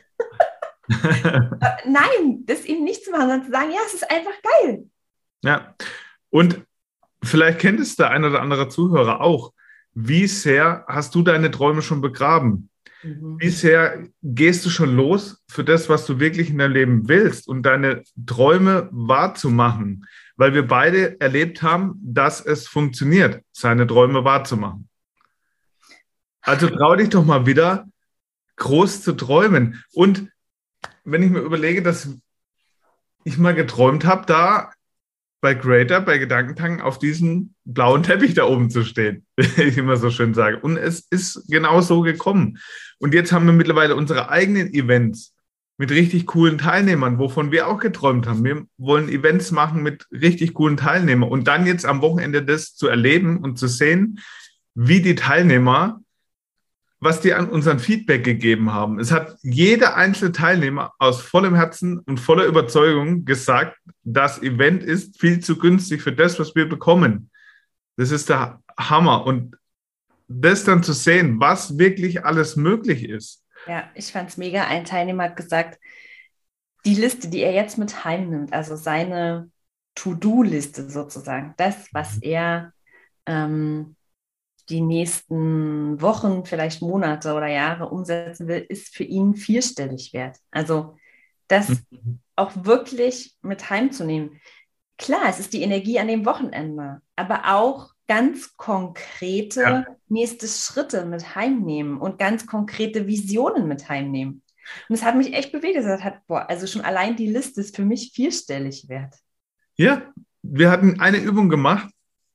Äh, 0.91 1.87
nein, 1.87 2.47
das 2.47 2.65
eben 2.65 2.83
nicht 2.83 3.05
zu 3.05 3.11
machen, 3.11 3.29
sondern 3.29 3.45
zu 3.45 3.51
sagen, 3.51 3.71
ja, 3.71 3.81
es 3.87 3.93
ist 3.93 4.11
einfach 4.11 4.33
geil. 4.63 4.87
Ja, 5.45 5.75
und 6.31 6.65
vielleicht 7.23 7.59
kennt 7.59 7.79
es 7.79 7.95
der 7.95 8.09
ein 8.09 8.25
oder 8.25 8.41
andere 8.41 8.71
Zuhörer 8.71 9.21
auch. 9.21 9.53
Wie 9.93 10.27
sehr 10.27 10.87
hast 10.89 11.15
du 11.15 11.21
deine 11.21 11.51
Träume 11.51 11.83
schon 11.83 12.01
begraben? 12.01 12.71
Mhm. 13.03 13.39
Wie 13.39 14.11
gehst 14.23 14.67
du 14.67 14.71
schon 14.71 14.97
los 14.97 15.43
für 15.49 15.65
das, 15.65 15.89
was 15.89 16.07
du 16.07 16.19
wirklich 16.19 16.51
in 16.51 16.59
deinem 16.59 16.73
Leben 16.73 17.09
willst 17.09 17.49
und 17.49 17.63
deine 17.63 18.03
Träume 18.27 18.89
wahrzumachen? 18.91 20.07
Weil 20.37 20.55
wir 20.55 20.67
beide 20.67 21.21
erlebt 21.21 21.63
haben, 21.63 21.99
dass 22.03 22.45
es 22.45 22.69
funktioniert, 22.69 23.43
seine 23.53 23.87
Träume 23.87 24.25
wahrzumachen. 24.25 24.89
Also 26.41 26.69
trau 26.69 26.97
dich 26.97 27.11
doch 27.11 27.25
mal 27.25 27.47
wieder, 27.47 27.87
groß 28.57 29.03
zu 29.03 29.13
träumen. 29.13 29.83
Und 29.93 30.31
wenn 31.05 31.23
ich 31.23 31.31
mir 31.31 31.41
überlege, 31.41 31.83
dass 31.83 32.09
ich 33.25 33.39
mal 33.39 33.55
geträumt 33.55 34.05
habe, 34.05 34.27
da 34.27 34.73
bei 35.41 35.55
Greater, 35.55 36.01
bei 36.01 36.19
Gedankentanken 36.19 36.81
auf 36.81 36.99
diesem 36.99 37.55
blauen 37.65 38.03
Teppich 38.03 38.35
da 38.35 38.45
oben 38.45 38.71
zu 38.71 38.85
stehen, 38.85 39.25
wie 39.37 39.63
ich 39.63 39.79
immer 39.79 39.97
so 39.97 40.11
schön 40.11 40.35
sage. 40.35 40.59
Und 40.59 40.77
es 40.77 41.07
ist 41.11 41.47
genau 41.49 41.81
so 41.81 42.01
gekommen. 42.01 42.59
Und 42.99 43.15
jetzt 43.15 43.33
haben 43.33 43.47
wir 43.47 43.53
mittlerweile 43.53 43.95
unsere 43.95 44.31
eigenen 44.31 44.73
Events 44.73 45.35
mit 45.79 45.93
richtig 45.93 46.27
coolen 46.27 46.59
Teilnehmern, 46.59 47.19
wovon 47.19 47.53
wir 47.53 47.69
auch 47.69 47.79
geträumt 47.79 48.27
haben. 48.27 48.45
Wir 48.45 48.67
wollen 48.79 49.09
Events 49.09 49.53
machen 49.53 49.83
mit 49.83 50.07
richtig 50.11 50.55
coolen 50.55 50.77
Teilnehmern. 50.77 51.31
Und 51.31 51.47
dann 51.47 51.67
jetzt 51.67 51.87
am 51.87 52.03
Wochenende 52.03 52.43
das 52.43 52.75
zu 52.75 52.89
erleben 52.89 53.39
und 53.39 53.59
zu 53.59 53.69
sehen, 53.69 54.19
wie 54.75 55.01
die 55.01 55.15
Teilnehmer 55.15 56.01
was 57.01 57.21
die 57.21 57.33
an 57.33 57.49
unseren 57.49 57.79
Feedback 57.79 58.25
gegeben 58.25 58.73
haben. 58.73 58.99
Es 58.99 59.13
hat 59.13 59.37
jeder 59.43 59.97
einzelne 59.97 60.33
Teilnehmer 60.33 60.93
aus 60.99 61.21
vollem 61.21 61.55
Herzen 61.55 62.01
und 62.01 62.19
voller 62.19 62.45
Überzeugung 62.45 63.25
gesagt, 63.25 63.79
das 64.03 64.43
Event 64.43 64.83
ist 64.83 65.21
viel 65.21 65.41
zu 65.41 65.59
günstig 65.59 66.03
für 66.03 66.13
das, 66.13 66.39
was 66.41 66.55
wir 66.55 66.69
bekommen. 66.69 67.31
Das 67.97 68.11
ist 68.11 68.29
der 68.29 68.61
Hammer. 68.79 69.27
Und 69.27 69.57
das 70.27 70.65
dann 70.65 70.83
zu 70.83 70.93
sehen, 70.93 71.41
was 71.41 71.79
wirklich 71.79 72.25
alles 72.25 72.57
möglich 72.57 73.09
ist. 73.09 73.45
Ja, 73.67 73.89
ich 73.95 74.13
fand 74.13 74.31
es 74.31 74.37
mega. 74.37 74.67
Ein 74.67 74.85
Teilnehmer 74.85 75.25
hat 75.25 75.37
gesagt, 75.37 75.79
die 76.85 76.95
Liste, 76.95 77.29
die 77.29 77.41
er 77.41 77.53
jetzt 77.53 77.79
mit 77.79 78.05
heimnimmt, 78.05 78.53
also 78.53 78.77
seine 78.77 79.51
To-Do-Liste 79.95 80.91
sozusagen, 80.91 81.55
das, 81.57 81.89
was 81.93 82.17
mhm. 82.17 82.23
er 82.23 82.73
ähm, 83.27 83.97
die 84.71 84.81
nächsten 84.81 86.01
Wochen, 86.01 86.45
vielleicht 86.45 86.83
Monate 86.83 87.35
oder 87.35 87.47
Jahre 87.47 87.89
umsetzen 87.89 88.49
will, 88.49 88.65
ist 88.69 88.95
für 88.95 89.05
ihn 89.05 89.35
vierstellig 89.35 90.13
wert. 90.13 90.39
Also 90.51 90.97
das 91.49 91.69
mhm. 91.91 92.21
auch 92.37 92.53
wirklich 92.65 93.37
mit 93.43 93.71
heimzunehmen. 93.71 94.41
Klar, 94.99 95.23
es 95.29 95.39
ist 95.39 95.53
die 95.53 95.63
Energie 95.63 95.99
an 95.99 96.09
dem 96.09 96.27
Wochenende, 96.27 97.01
aber 97.17 97.55
auch 97.55 97.93
ganz 98.09 98.57
konkrete 98.57 99.61
ja. 99.61 99.87
nächste 100.09 100.49
Schritte 100.49 101.05
mit 101.05 101.35
heimnehmen 101.35 101.99
und 101.99 102.19
ganz 102.19 102.47
konkrete 102.47 103.07
Visionen 103.07 103.69
mit 103.69 103.89
heimnehmen. 103.89 104.43
Und 104.89 104.95
es 104.95 105.05
hat 105.05 105.17
mich 105.17 105.35
echt 105.35 105.53
bewegt. 105.53 105.77
Es 105.77 106.03
hat, 106.03 106.27
boah, 106.27 106.49
also 106.49 106.67
schon 106.67 106.83
allein 106.83 107.17
die 107.17 107.31
Liste 107.31 107.61
ist 107.61 107.77
für 107.77 107.85
mich 107.85 108.13
vierstellig 108.15 108.89
wert. 108.89 109.15
Ja, 109.77 110.03
wir 110.43 110.71
hatten 110.71 111.01
eine 111.01 111.19
Übung 111.19 111.49
gemacht 111.49 111.89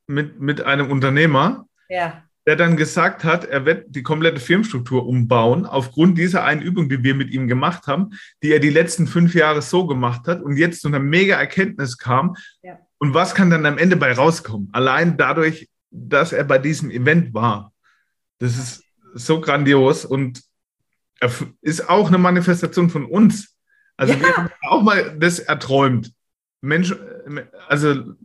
mit, 0.07 0.39
mit 0.39 0.61
einem 0.61 0.91
Unternehmer, 0.91 1.67
ja. 1.89 2.23
Der 2.45 2.57
dann 2.57 2.75
gesagt 2.75 3.23
hat, 3.23 3.45
er 3.45 3.65
wird 3.65 3.95
die 3.95 4.03
komplette 4.03 4.41
Firmenstruktur 4.41 5.05
umbauen, 5.07 5.65
aufgrund 5.65 6.17
dieser 6.17 6.43
einen 6.43 6.61
Übung, 6.61 6.89
die 6.89 7.01
wir 7.01 7.15
mit 7.15 7.31
ihm 7.31 7.47
gemacht 7.47 7.87
haben, 7.87 8.09
die 8.41 8.51
er 8.51 8.59
die 8.59 8.69
letzten 8.69 9.07
fünf 9.07 9.33
Jahre 9.33 9.61
so 9.61 9.87
gemacht 9.87 10.27
hat 10.27 10.41
und 10.41 10.57
jetzt 10.57 10.81
zu 10.81 10.89
einer 10.89 10.99
mega 10.99 11.37
Erkenntnis 11.37 11.97
kam. 11.97 12.35
Ja. 12.61 12.77
Und 12.97 13.13
was 13.13 13.33
kann 13.33 13.49
dann 13.49 13.65
am 13.65 13.77
Ende 13.77 13.95
bei 13.95 14.11
rauskommen? 14.11 14.69
Allein 14.73 15.15
dadurch, 15.15 15.69
dass 15.89 16.33
er 16.33 16.43
bei 16.43 16.57
diesem 16.57 16.91
Event 16.91 17.33
war. 17.33 17.71
Das 18.39 18.57
ist 18.57 18.83
so 19.13 19.39
grandios 19.39 20.03
und 20.03 20.41
ist 21.61 21.89
auch 21.89 22.07
eine 22.07 22.17
Manifestation 22.17 22.89
von 22.89 23.05
uns. 23.05 23.55
Also 23.95 24.13
ja. 24.13 24.19
wir 24.19 24.37
haben 24.37 24.49
auch 24.63 24.81
mal 24.81 25.17
das 25.17 25.39
erträumt. 25.39 26.11
Mensch, 26.61 26.95
also 27.67 28.15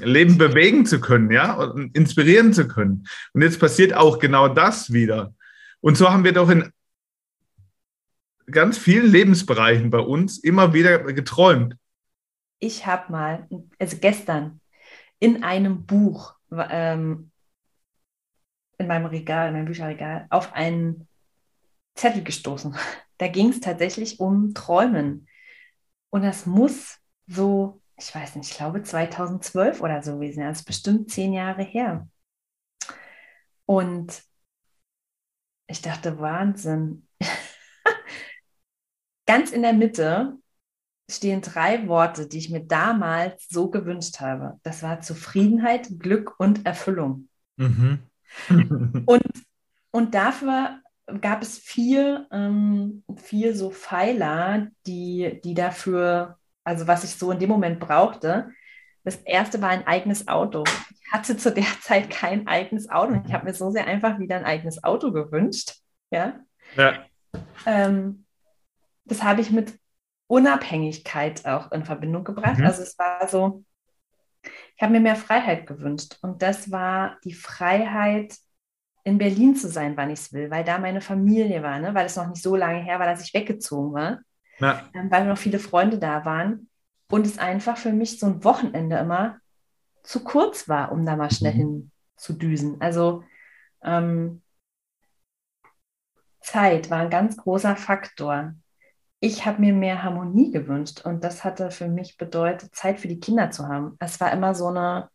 Leben 0.00 0.38
bewegen 0.38 0.86
zu 0.86 1.00
können, 1.00 1.30
ja, 1.30 1.54
und 1.54 1.96
inspirieren 1.96 2.52
zu 2.52 2.66
können. 2.66 3.06
Und 3.32 3.42
jetzt 3.42 3.60
passiert 3.60 3.94
auch 3.94 4.18
genau 4.18 4.48
das 4.48 4.92
wieder. 4.92 5.34
Und 5.80 5.96
so 5.96 6.10
haben 6.10 6.24
wir 6.24 6.32
doch 6.32 6.48
in 6.48 6.72
ganz 8.50 8.78
vielen 8.78 9.10
Lebensbereichen 9.10 9.90
bei 9.90 9.98
uns 9.98 10.38
immer 10.38 10.72
wieder 10.72 10.98
geträumt. 11.12 11.76
Ich 12.58 12.86
habe 12.86 13.10
mal, 13.10 13.48
also 13.78 13.96
gestern, 13.98 14.60
in 15.18 15.42
einem 15.42 15.84
Buch, 15.84 16.34
ähm, 16.50 17.30
in 18.78 18.86
meinem 18.86 19.06
Regal, 19.06 19.48
in 19.48 19.54
meinem 19.54 19.66
Bücherregal, 19.66 20.26
auf 20.30 20.52
einen 20.52 21.08
Zettel 21.94 22.22
gestoßen. 22.22 22.74
Da 23.18 23.28
ging 23.28 23.50
es 23.50 23.60
tatsächlich 23.60 24.18
um 24.18 24.52
Träumen. 24.52 25.28
Und 26.10 26.22
das 26.22 26.44
muss 26.44 26.98
so 27.28 27.81
ich 28.02 28.14
weiß 28.14 28.36
nicht, 28.36 28.50
ich 28.50 28.56
glaube 28.56 28.82
2012 28.82 29.80
oder 29.80 30.02
so 30.02 30.14
gewesen. 30.14 30.40
Das 30.40 30.60
ist 30.60 30.64
bestimmt 30.64 31.10
zehn 31.10 31.32
Jahre 31.32 31.62
her. 31.62 32.08
Und 33.64 34.22
ich 35.68 35.80
dachte, 35.82 36.18
Wahnsinn. 36.18 37.06
Ganz 39.26 39.52
in 39.52 39.62
der 39.62 39.72
Mitte 39.72 40.36
stehen 41.08 41.40
drei 41.42 41.86
Worte, 41.86 42.26
die 42.26 42.38
ich 42.38 42.50
mir 42.50 42.64
damals 42.64 43.46
so 43.48 43.70
gewünscht 43.70 44.20
habe. 44.20 44.58
Das 44.62 44.82
war 44.82 45.00
Zufriedenheit, 45.00 45.88
Glück 45.98 46.34
und 46.38 46.66
Erfüllung. 46.66 47.28
Mhm. 47.56 48.00
und, 49.06 49.22
und 49.90 50.14
dafür 50.14 50.80
gab 51.20 51.42
es 51.42 51.58
vier, 51.58 52.26
ähm, 52.32 53.04
vier 53.16 53.54
so 53.56 53.70
Pfeiler, 53.70 54.68
die, 54.86 55.40
die 55.44 55.54
dafür 55.54 56.38
also 56.64 56.86
was 56.86 57.04
ich 57.04 57.16
so 57.16 57.30
in 57.30 57.38
dem 57.38 57.48
Moment 57.48 57.80
brauchte. 57.80 58.50
Das 59.04 59.16
erste 59.16 59.60
war 59.60 59.70
ein 59.70 59.86
eigenes 59.86 60.28
Auto. 60.28 60.64
Ich 60.90 61.12
hatte 61.12 61.36
zu 61.36 61.52
der 61.52 61.64
Zeit 61.80 62.10
kein 62.10 62.46
eigenes 62.46 62.88
Auto. 62.88 63.20
Ich 63.26 63.32
habe 63.32 63.46
mir 63.46 63.54
so 63.54 63.70
sehr 63.70 63.86
einfach 63.86 64.18
wieder 64.18 64.36
ein 64.36 64.44
eigenes 64.44 64.82
Auto 64.84 65.12
gewünscht. 65.12 65.76
Ja. 66.10 66.40
ja. 66.76 67.04
Ähm, 67.66 68.26
das 69.04 69.22
habe 69.22 69.40
ich 69.40 69.50
mit 69.50 69.78
Unabhängigkeit 70.28 71.44
auch 71.46 71.72
in 71.72 71.84
Verbindung 71.84 72.24
gebracht. 72.24 72.58
Mhm. 72.58 72.66
Also 72.66 72.82
es 72.82 72.98
war 72.98 73.26
so, 73.28 73.64
ich 74.42 74.82
habe 74.82 74.92
mir 74.92 75.00
mehr 75.00 75.16
Freiheit 75.16 75.66
gewünscht. 75.66 76.18
Und 76.22 76.42
das 76.42 76.70
war 76.70 77.18
die 77.24 77.34
Freiheit, 77.34 78.36
in 79.04 79.18
Berlin 79.18 79.56
zu 79.56 79.68
sein, 79.68 79.96
wann 79.96 80.10
ich 80.10 80.20
es 80.20 80.32
will, 80.32 80.48
weil 80.50 80.62
da 80.62 80.78
meine 80.78 81.00
Familie 81.00 81.60
war, 81.64 81.80
ne? 81.80 81.92
weil 81.92 82.06
es 82.06 82.14
noch 82.14 82.28
nicht 82.28 82.40
so 82.40 82.54
lange 82.54 82.80
her 82.80 83.00
war, 83.00 83.06
dass 83.06 83.24
ich 83.24 83.34
weggezogen 83.34 83.92
war 83.92 84.20
ja. 84.62 84.88
ähm, 84.94 85.10
weil 85.10 85.26
noch 85.26 85.38
viele 85.38 85.58
Freunde 85.58 85.98
da 85.98 86.24
waren. 86.24 86.68
Und 87.10 87.26
es 87.26 87.38
einfach 87.38 87.76
für 87.76 87.92
mich 87.92 88.18
so 88.18 88.26
ein 88.26 88.44
Wochenende 88.44 88.96
immer 88.96 89.38
zu 90.02 90.24
kurz 90.24 90.68
war, 90.68 90.92
um 90.92 91.04
da 91.04 91.16
mal 91.16 91.30
schnell 91.30 91.52
mhm. 91.54 91.58
hin 91.58 91.90
zu 92.16 92.32
düsen. 92.32 92.80
Also 92.80 93.24
ähm, 93.82 94.42
Zeit 96.40 96.90
war 96.90 97.00
ein 97.00 97.10
ganz 97.10 97.36
großer 97.36 97.76
Faktor. 97.76 98.54
Ich 99.20 99.46
habe 99.46 99.60
mir 99.60 99.72
mehr 99.72 100.02
Harmonie 100.02 100.50
gewünscht 100.50 101.02
und 101.04 101.22
das 101.22 101.44
hatte 101.44 101.70
für 101.70 101.88
mich 101.88 102.16
bedeutet, 102.16 102.74
Zeit 102.74 102.98
für 102.98 103.08
die 103.08 103.20
Kinder 103.20 103.50
zu 103.50 103.68
haben. 103.68 103.96
Es 104.00 104.20
war 104.20 104.32
immer 104.32 104.54
so 104.54 104.66
eine 104.68 105.08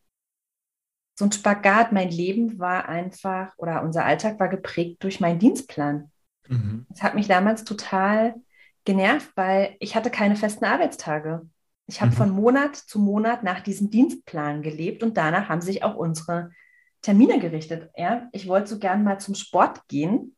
so 1.17 1.25
ein 1.25 1.31
Spagat. 1.31 1.91
Mein 1.91 2.09
Leben 2.09 2.59
war 2.59 2.87
einfach 2.87 3.51
oder 3.57 3.81
unser 3.81 4.05
Alltag 4.05 4.39
war 4.39 4.47
geprägt 4.49 5.03
durch 5.03 5.19
meinen 5.19 5.39
Dienstplan. 5.39 6.11
Mhm. 6.47 6.85
Das 6.89 7.03
hat 7.03 7.15
mich 7.15 7.27
damals 7.27 7.63
total 7.63 8.35
genervt, 8.87 9.29
weil 9.35 9.75
ich 9.79 9.95
hatte 9.95 10.09
keine 10.09 10.37
festen 10.37 10.63
Arbeitstage. 10.63 11.45
Ich 11.87 11.99
habe 11.99 12.11
mhm. 12.11 12.15
von 12.15 12.29
Monat 12.29 12.75
zu 12.77 12.99
Monat 12.99 13.43
nach 13.43 13.59
diesem 13.59 13.89
Dienstplan 13.89 14.61
gelebt 14.61 15.03
und 15.03 15.17
danach 15.17 15.49
haben 15.49 15.59
sich 15.59 15.83
auch 15.83 15.95
unsere 15.95 16.51
Termine 17.01 17.37
gerichtet. 17.39 17.91
Ja, 17.97 18.29
ich 18.31 18.47
wollte 18.47 18.67
so 18.67 18.79
gern 18.79 19.03
mal 19.03 19.19
zum 19.19 19.35
Sport 19.35 19.87
gehen, 19.89 20.37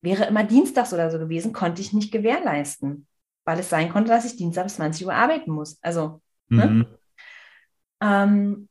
wäre 0.00 0.26
immer 0.26 0.44
dienstags 0.44 0.94
oder 0.94 1.10
so 1.10 1.18
gewesen, 1.18 1.52
konnte 1.52 1.82
ich 1.82 1.92
nicht 1.92 2.12
gewährleisten, 2.12 3.08
weil 3.44 3.58
es 3.58 3.68
sein 3.68 3.88
konnte, 3.88 4.10
dass 4.10 4.24
ich 4.24 4.36
Dienstag 4.36 4.64
bis 4.64 4.76
20 4.76 5.06
Uhr 5.06 5.14
arbeiten 5.14 5.50
muss. 5.50 5.78
Also, 5.82 6.22
ne? 6.48 6.66
mhm. 6.66 6.78
ne? 6.78 6.98
ähm, 8.00 8.68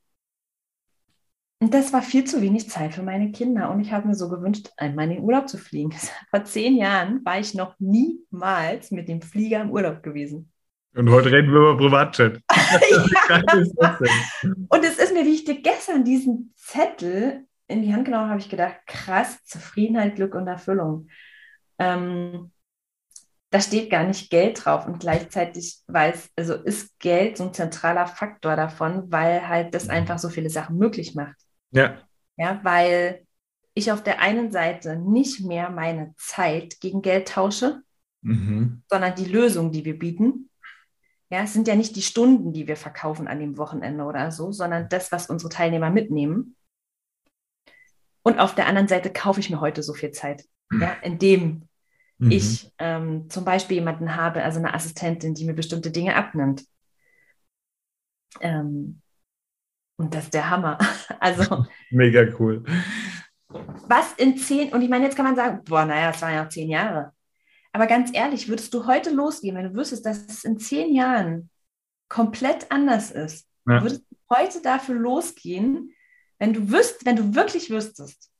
und 1.62 1.72
das 1.72 1.92
war 1.92 2.02
viel 2.02 2.24
zu 2.24 2.42
wenig 2.42 2.68
Zeit 2.68 2.92
für 2.92 3.04
meine 3.04 3.30
Kinder. 3.30 3.70
Und 3.70 3.78
ich 3.78 3.92
habe 3.92 4.08
mir 4.08 4.16
so 4.16 4.28
gewünscht, 4.28 4.70
einmal 4.76 5.04
in 5.04 5.12
den 5.12 5.22
Urlaub 5.22 5.48
zu 5.48 5.58
fliegen. 5.58 5.94
Vor 6.30 6.42
zehn 6.42 6.76
Jahren 6.76 7.24
war 7.24 7.38
ich 7.38 7.54
noch 7.54 7.76
niemals 7.78 8.90
mit 8.90 9.06
dem 9.06 9.22
Flieger 9.22 9.60
im 9.60 9.70
Urlaub 9.70 10.02
gewesen. 10.02 10.50
Und 10.96 11.08
heute 11.08 11.30
reden 11.30 11.52
wir 11.52 11.60
über 11.60 11.76
Privatchat. 11.76 12.40
Und 14.70 14.84
es 14.84 14.98
ist 14.98 15.14
mir, 15.14 15.24
wie 15.24 15.34
ich 15.34 15.44
dir 15.44 15.62
gestern 15.62 16.02
diesen 16.02 16.52
Zettel 16.56 17.46
in 17.68 17.82
die 17.82 17.94
Hand 17.94 18.06
genommen 18.06 18.28
habe, 18.28 18.40
ich 18.40 18.50
gedacht, 18.50 18.78
krass, 18.88 19.38
Zufriedenheit, 19.44 20.16
Glück 20.16 20.34
und 20.34 20.48
Erfüllung. 20.48 21.06
Ähm, 21.78 22.50
da 23.50 23.60
steht 23.60 23.88
gar 23.88 24.02
nicht 24.02 24.30
Geld 24.30 24.64
drauf 24.64 24.88
und 24.88 24.98
gleichzeitig 24.98 25.78
weiß, 25.86 26.30
also 26.34 26.54
ist 26.54 26.98
Geld 26.98 27.36
so 27.36 27.44
ein 27.44 27.54
zentraler 27.54 28.08
Faktor 28.08 28.56
davon, 28.56 29.12
weil 29.12 29.46
halt 29.46 29.72
das 29.74 29.88
einfach 29.88 30.18
so 30.18 30.28
viele 30.28 30.50
Sachen 30.50 30.76
möglich 30.76 31.14
macht. 31.14 31.36
Ja. 31.72 31.98
Ja, 32.36 32.60
weil 32.62 33.26
ich 33.74 33.90
auf 33.90 34.02
der 34.02 34.20
einen 34.20 34.50
Seite 34.52 34.96
nicht 34.96 35.44
mehr 35.44 35.70
meine 35.70 36.14
Zeit 36.16 36.80
gegen 36.80 37.02
Geld 37.02 37.28
tausche, 37.28 37.82
mhm. 38.22 38.82
sondern 38.88 39.14
die 39.14 39.24
Lösung, 39.24 39.72
die 39.72 39.84
wir 39.84 39.98
bieten. 39.98 40.50
Ja, 41.30 41.42
es 41.42 41.54
sind 41.54 41.66
ja 41.66 41.74
nicht 41.74 41.96
die 41.96 42.02
Stunden, 42.02 42.52
die 42.52 42.66
wir 42.66 42.76
verkaufen 42.76 43.26
an 43.26 43.40
dem 43.40 43.56
Wochenende 43.56 44.04
oder 44.04 44.30
so, 44.30 44.52
sondern 44.52 44.88
das, 44.88 45.12
was 45.12 45.30
unsere 45.30 45.50
Teilnehmer 45.50 45.90
mitnehmen. 45.90 46.56
Und 48.22 48.38
auf 48.38 48.54
der 48.54 48.66
anderen 48.66 48.88
Seite 48.88 49.12
kaufe 49.12 49.40
ich 49.40 49.50
mir 49.50 49.60
heute 49.60 49.82
so 49.82 49.94
viel 49.94 50.12
Zeit, 50.12 50.44
ja, 50.70 50.92
indem 51.02 51.68
mhm. 52.18 52.30
ich 52.30 52.70
ähm, 52.78 53.28
zum 53.30 53.44
Beispiel 53.44 53.78
jemanden 53.78 54.14
habe, 54.14 54.44
also 54.44 54.58
eine 54.58 54.74
Assistentin, 54.74 55.34
die 55.34 55.44
mir 55.44 55.54
bestimmte 55.54 55.90
Dinge 55.90 56.14
abnimmt. 56.16 56.64
Ähm, 58.40 59.01
und 59.96 60.14
das 60.14 60.24
ist 60.24 60.34
der 60.34 60.50
Hammer. 60.50 60.78
Also 61.20 61.66
mega 61.90 62.26
cool. 62.40 62.64
Was 63.86 64.12
in 64.14 64.36
zehn, 64.36 64.72
und 64.72 64.82
ich 64.82 64.88
meine, 64.88 65.04
jetzt 65.04 65.14
kann 65.14 65.24
man 65.24 65.36
sagen, 65.36 65.62
boah, 65.64 65.84
naja, 65.84 66.10
es 66.10 66.20
waren 66.20 66.34
ja 66.34 66.48
zehn 66.48 66.68
Jahre. 66.68 67.12
Aber 67.72 67.86
ganz 67.86 68.10
ehrlich, 68.12 68.48
würdest 68.48 68.74
du 68.74 68.86
heute 68.86 69.10
losgehen, 69.10 69.56
wenn 69.56 69.72
du 69.72 69.74
wüsstest, 69.74 70.04
dass 70.04 70.26
es 70.26 70.42
in 70.42 70.58
zehn 70.58 70.94
Jahren 70.94 71.48
komplett 72.08 72.72
anders 72.72 73.12
ist? 73.12 73.46
Ja. 73.66 73.82
Würdest 73.82 74.04
du 74.10 74.16
heute 74.36 74.62
dafür 74.62 74.96
losgehen, 74.96 75.94
wenn 76.38 76.52
du 76.52 76.70
wüsst, 76.72 77.06
wenn 77.06 77.16
du 77.16 77.34
wirklich 77.34 77.70
wüsstest, 77.70 78.30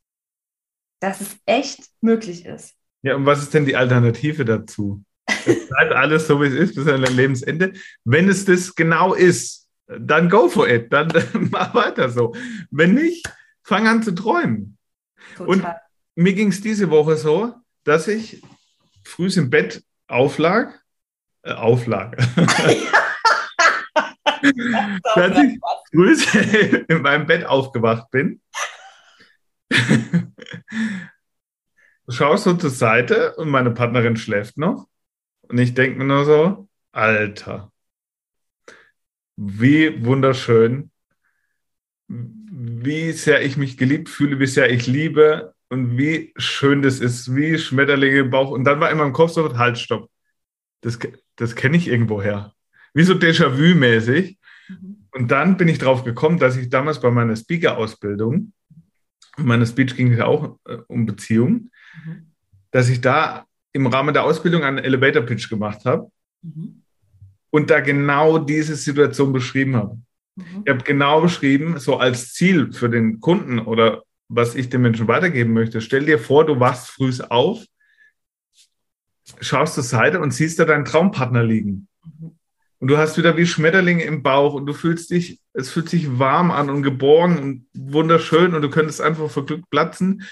dass 1.01 1.21
es 1.21 1.37
echt 1.47 1.89
möglich 2.01 2.45
ist? 2.45 2.75
Ja, 3.03 3.15
und 3.15 3.27
was 3.27 3.43
ist 3.43 3.55
denn 3.55 3.65
die 3.65 3.77
Alternative 3.77 4.45
dazu? 4.45 5.05
Es 5.27 5.69
bleibt 5.69 5.93
alles 5.93 6.27
so, 6.27 6.41
wie 6.41 6.47
es 6.47 6.55
ist, 6.55 6.75
bis 6.75 6.89
an 6.89 7.03
dein 7.03 7.17
Lebensende. 7.17 7.73
Wenn 8.05 8.29
es 8.29 8.45
das 8.45 8.75
genau 8.75 9.15
ist, 9.15 9.62
dann 10.01 10.29
go 10.29 10.49
for 10.49 10.69
it, 10.69 10.93
dann 10.93 11.09
mach 11.51 11.75
weiter 11.75 12.09
so. 12.09 12.35
Wenn 12.71 12.95
nicht, 12.95 13.27
fang 13.63 13.87
an 13.89 14.03
zu 14.03 14.13
träumen. 14.13 14.79
Total. 15.37 15.49
Und 15.49 15.67
mir 16.15 16.35
ging 16.35 16.49
es 16.49 16.61
diese 16.61 16.91
Woche 16.91 17.17
so, 17.17 17.55
dass 17.85 18.09
ich 18.09 18.43
früh 19.05 19.29
im 19.37 19.51
Bett 19.51 19.85
auflag, 20.09 20.83
äh, 21.43 21.53
auflag. 21.53 22.17
dass 25.15 25.39
ich 25.39 25.59
früh 25.91 26.17
in 26.89 27.03
meinem 27.03 27.27
Bett 27.27 27.45
aufgewacht 27.45 28.11
bin. 28.11 28.41
Schaust 32.09 32.45
so 32.45 32.55
zur 32.55 32.71
Seite 32.71 33.35
und 33.37 33.49
meine 33.49 33.71
Partnerin 33.71 34.17
schläft 34.17 34.59
noch. 34.59 34.89
Und 35.43 35.59
ich 35.59 35.75
denke 35.75 35.99
mir 35.99 36.05
nur 36.05 36.25
so, 36.25 36.69
Alter, 36.93 37.72
wie 39.45 40.05
wunderschön, 40.05 40.91
wie 42.09 43.13
sehr 43.13 43.45
ich 43.45 43.57
mich 43.57 43.77
geliebt 43.77 44.09
fühle, 44.09 44.39
wie 44.39 44.47
sehr 44.47 44.71
ich 44.71 44.87
liebe 44.87 45.55
und 45.69 45.97
wie 45.97 46.33
schön 46.37 46.83
das 46.83 47.01
ist, 47.01 47.35
wie 47.35 47.59
Schmetterlinge 47.59 48.21
im 48.21 48.31
Bauch. 48.31 48.51
Und 48.51 48.65
dann 48.65 48.81
war 48.81 48.91
in 48.91 48.99
meinem 48.99 49.13
Kopf 49.13 49.33
so, 49.33 49.57
halt, 49.57 49.79
stopp. 49.79 50.11
Das, 50.83 50.99
das 51.37 51.57
kenne 51.57 51.77
ich 51.77 51.89
irgendwoher. 51.89 52.55
Wie 52.95 53.05
so 53.05 53.15
Déjà-vu-mäßig. 53.15 54.39
Mhm. 54.69 55.07
Und 55.13 55.31
dann 55.31 55.57
bin 55.57 55.69
ich 55.69 55.79
drauf 55.79 56.05
gekommen, 56.05 56.39
dass 56.39 56.57
ich 56.57 56.69
damals 56.69 57.01
bei 57.01 57.11
meiner 57.11 57.37
Speaker-Ausbildung, 57.37 58.53
meine 59.39 59.67
Speech 59.67 59.97
ging 59.97 60.13
ja 60.13 60.27
auch 60.27 60.59
äh, 60.67 60.77
um 60.89 61.07
Beziehungen, 61.07 61.71
mhm. 62.05 62.33
dass 62.71 62.89
ich 62.89 63.01
da 63.01 63.47
im 63.73 63.87
Rahmen 63.87 64.13
der 64.13 64.25
Ausbildung 64.25 64.63
einen 64.63 64.79
Elevator-Pitch 64.79 65.49
gemacht 65.49 65.85
habe. 65.85 66.11
Mhm 66.43 66.82
und 67.53 67.71
da 67.71 67.81
genau 67.81 68.39
diese 68.39 68.75
Situation 68.75 69.33
beschrieben 69.33 69.77
habe. 69.77 69.99
Mhm. 70.37 70.63
Ich 70.65 70.73
habe 70.73 70.85
genau 70.85 71.21
beschrieben, 71.21 71.79
so 71.79 71.99
als 71.99 72.33
Ziel 72.33 72.73
für 72.73 72.89
den 72.89 73.21
Kunden 73.21 73.59
oder 73.59 74.03
was 74.29 74.55
ich 74.55 74.71
den 74.71 74.81
Menschen 74.81 75.07
weitergeben 75.07 75.53
möchte. 75.53 75.83
Stell 75.83 76.07
dir 76.07 76.19
vor, 76.19 76.47
du 76.47 76.59
wachst 76.59 76.89
früh 76.89 77.13
auf, 77.29 77.65
schaust 79.41 79.75
zur 79.75 79.83
Seite 79.83 80.21
und 80.21 80.33
siehst 80.33 80.59
da 80.59 80.65
deinen 80.65 80.87
Traumpartner 80.87 81.45
liegen. 81.45 81.89
Mhm. 82.05 82.33
Und 82.79 82.89
du 82.89 82.97
hast 82.97 83.17
wieder 83.19 83.37
wie 83.37 83.47
Schmetterlinge 83.47 84.03
im 84.03 84.23
Bauch 84.23 84.55
und 84.55 84.67
du 84.67 84.73
fühlst 84.73 85.11
dich, 85.11 85.41
es 85.53 85.71
fühlt 85.71 85.89
sich 85.89 86.19
warm 86.19 86.51
an 86.51 86.71
und 86.71 86.83
geborgen 86.83 87.39
und 87.39 87.67
wunderschön 87.75 88.55
und 88.55 88.63
du 88.63 88.71
könntest 88.71 89.01
einfach 89.01 89.31
vor 89.31 89.47
Glück 89.47 89.69
platzen. 89.71 90.23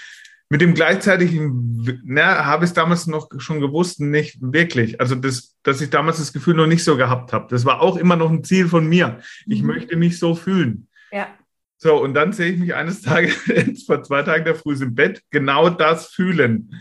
Mit 0.51 0.59
dem 0.59 0.73
gleichzeitigen, 0.73 2.01
na, 2.03 2.43
habe 2.43 2.65
ich 2.65 2.71
es 2.71 2.73
damals 2.73 3.07
noch 3.07 3.29
schon 3.37 3.61
gewusst, 3.61 4.01
nicht 4.01 4.37
wirklich. 4.41 4.99
Also, 4.99 5.15
das, 5.15 5.55
dass 5.63 5.79
ich 5.79 5.91
damals 5.91 6.17
das 6.17 6.33
Gefühl 6.33 6.55
noch 6.55 6.67
nicht 6.67 6.83
so 6.83 6.97
gehabt 6.97 7.31
habe. 7.31 7.47
Das 7.49 7.63
war 7.63 7.79
auch 7.79 7.95
immer 7.95 8.17
noch 8.17 8.29
ein 8.29 8.43
Ziel 8.43 8.67
von 8.67 8.85
mir. 8.85 9.19
Ich 9.45 9.61
mhm. 9.61 9.67
möchte 9.67 9.95
mich 9.95 10.19
so 10.19 10.35
fühlen. 10.35 10.89
Ja. 11.09 11.29
So, 11.77 12.03
und 12.03 12.15
dann 12.15 12.33
sehe 12.33 12.51
ich 12.51 12.59
mich 12.59 12.75
eines 12.75 13.01
Tages, 13.01 13.85
vor 13.85 14.03
zwei 14.03 14.23
Tagen 14.23 14.43
der 14.43 14.55
Früh 14.55 14.75
im 14.81 14.93
Bett, 14.93 15.23
genau 15.29 15.69
das 15.69 16.07
fühlen. 16.07 16.75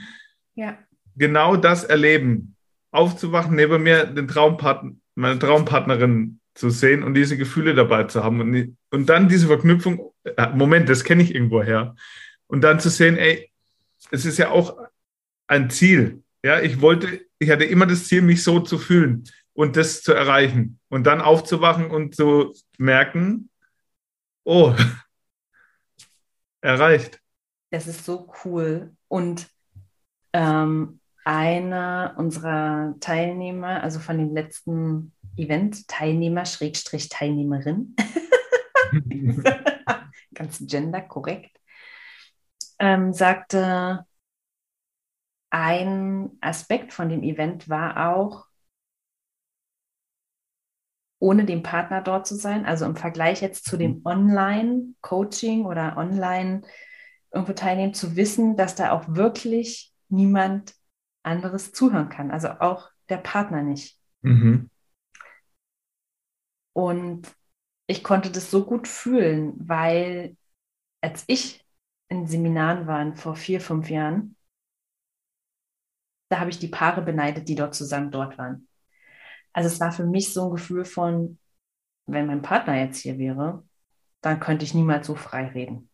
Ja. 0.56 0.76
Genau 1.14 1.54
das 1.54 1.84
erleben. 1.84 2.56
Aufzuwachen, 2.90 3.54
neben 3.54 3.84
mir 3.84 4.04
den 4.04 4.26
Traumpartner, 4.26 4.94
meine 5.14 5.38
Traumpartnerin 5.38 6.40
zu 6.56 6.70
sehen 6.70 7.04
und 7.04 7.14
diese 7.14 7.36
Gefühle 7.36 7.76
dabei 7.76 8.02
zu 8.02 8.24
haben. 8.24 8.40
Und, 8.40 8.76
und 8.90 9.08
dann 9.08 9.28
diese 9.28 9.46
Verknüpfung, 9.46 10.10
äh, 10.24 10.48
Moment, 10.56 10.88
das 10.88 11.04
kenne 11.04 11.22
ich 11.22 11.36
irgendwo 11.36 11.62
her. 11.62 11.94
Und 12.48 12.62
dann 12.62 12.80
zu 12.80 12.90
sehen, 12.90 13.16
ey, 13.16 13.49
es 14.10 14.24
ist 14.24 14.38
ja 14.38 14.50
auch 14.50 14.78
ein 15.46 15.70
Ziel. 15.70 16.22
Ja, 16.42 16.60
ich 16.60 16.80
wollte, 16.80 17.20
ich 17.38 17.50
hatte 17.50 17.64
immer 17.64 17.86
das 17.86 18.06
Ziel, 18.06 18.22
mich 18.22 18.42
so 18.42 18.60
zu 18.60 18.78
fühlen 18.78 19.24
und 19.52 19.76
das 19.76 20.02
zu 20.02 20.12
erreichen 20.12 20.78
und 20.88 21.06
dann 21.06 21.20
aufzuwachen 21.20 21.90
und 21.90 22.14
zu 22.14 22.54
merken, 22.78 23.50
oh, 24.44 24.74
erreicht. 26.60 27.20
Das 27.70 27.86
ist 27.86 28.04
so 28.04 28.32
cool. 28.44 28.94
Und 29.08 29.48
ähm, 30.32 31.00
einer 31.24 32.14
unserer 32.16 32.94
Teilnehmer, 33.00 33.82
also 33.82 34.00
von 34.00 34.18
dem 34.18 34.34
letzten 34.34 35.12
Event, 35.36 35.86
Teilnehmer, 35.88 36.46
Schrägstrich 36.46 37.08
Teilnehmerin, 37.08 37.94
ganz 40.34 40.58
genderkorrekt, 40.66 41.59
ähm, 42.80 43.12
sagte, 43.12 44.04
ein 45.50 46.30
Aspekt 46.40 46.92
von 46.92 47.08
dem 47.08 47.22
Event 47.22 47.68
war 47.68 48.10
auch, 48.10 48.46
ohne 51.18 51.44
den 51.44 51.62
Partner 51.62 52.00
dort 52.00 52.26
zu 52.26 52.34
sein, 52.34 52.64
also 52.64 52.86
im 52.86 52.96
Vergleich 52.96 53.42
jetzt 53.42 53.66
zu 53.66 53.76
dem 53.76 53.98
mhm. 53.98 54.02
Online-Coaching 54.04 55.66
oder 55.66 55.96
Online 55.98 56.62
irgendwo 57.30 57.52
teilnehmen, 57.52 57.94
zu 57.94 58.16
wissen, 58.16 58.56
dass 58.56 58.74
da 58.74 58.92
auch 58.92 59.04
wirklich 59.08 59.92
niemand 60.08 60.74
anderes 61.22 61.72
zuhören 61.72 62.08
kann, 62.08 62.30
also 62.30 62.48
auch 62.48 62.90
der 63.10 63.18
Partner 63.18 63.62
nicht. 63.62 63.98
Mhm. 64.22 64.70
Und 66.72 67.28
ich 67.86 68.02
konnte 68.02 68.30
das 68.30 68.50
so 68.50 68.64
gut 68.64 68.88
fühlen, 68.88 69.54
weil 69.58 70.36
als 71.02 71.24
ich 71.26 71.59
in 72.10 72.26
Seminaren 72.26 72.86
waren 72.86 73.14
vor 73.14 73.36
vier, 73.36 73.60
fünf 73.60 73.88
Jahren, 73.88 74.36
da 76.28 76.40
habe 76.40 76.50
ich 76.50 76.58
die 76.58 76.68
Paare 76.68 77.02
beneidet, 77.02 77.48
die 77.48 77.54
dort 77.54 77.74
zusammen 77.74 78.10
dort 78.10 78.36
waren. 78.36 78.68
Also 79.52 79.68
es 79.68 79.80
war 79.80 79.92
für 79.92 80.04
mich 80.04 80.32
so 80.32 80.44
ein 80.44 80.50
Gefühl 80.50 80.84
von, 80.84 81.38
wenn 82.06 82.26
mein 82.26 82.42
Partner 82.42 82.76
jetzt 82.76 82.98
hier 82.98 83.18
wäre, 83.18 83.64
dann 84.20 84.38
könnte 84.38 84.64
ich 84.64 84.74
niemals 84.74 85.06
so 85.06 85.14
frei 85.14 85.46
reden. 85.48 85.88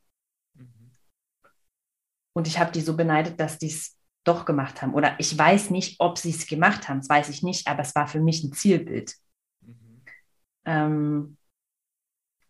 Mhm. 0.54 0.96
Und 2.34 2.48
ich 2.48 2.58
habe 2.58 2.72
die 2.72 2.80
so 2.80 2.96
beneidet, 2.96 3.38
dass 3.38 3.58
die 3.58 3.68
es 3.68 3.98
doch 4.24 4.44
gemacht 4.44 4.82
haben. 4.82 4.94
Oder 4.94 5.18
ich 5.20 5.36
weiß 5.36 5.70
nicht, 5.70 6.00
ob 6.00 6.18
sie 6.18 6.30
es 6.30 6.46
gemacht 6.46 6.88
haben, 6.88 6.98
das 7.00 7.08
weiß 7.08 7.28
ich 7.28 7.42
nicht, 7.42 7.68
aber 7.68 7.82
es 7.82 7.94
war 7.94 8.08
für 8.08 8.20
mich 8.20 8.42
ein 8.42 8.52
Zielbild. 8.52 9.14
Mhm. 9.60 10.02
Ähm, 10.64 11.36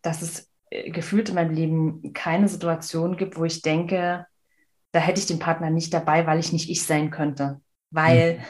dass 0.01 0.21
es 0.21 0.46
gefühlt 0.69 1.29
in 1.29 1.35
meinem 1.35 1.53
Leben 1.53 2.13
keine 2.13 2.47
Situation 2.47 3.17
gibt, 3.17 3.37
wo 3.37 3.45
ich 3.45 3.61
denke, 3.61 4.25
da 4.91 4.99
hätte 4.99 5.19
ich 5.19 5.27
den 5.27 5.39
Partner 5.39 5.69
nicht 5.69 5.93
dabei, 5.93 6.25
weil 6.25 6.39
ich 6.39 6.53
nicht 6.53 6.69
ich 6.69 6.83
sein 6.83 7.11
könnte. 7.11 7.61
Weil, 7.91 8.35
mhm. 8.35 8.41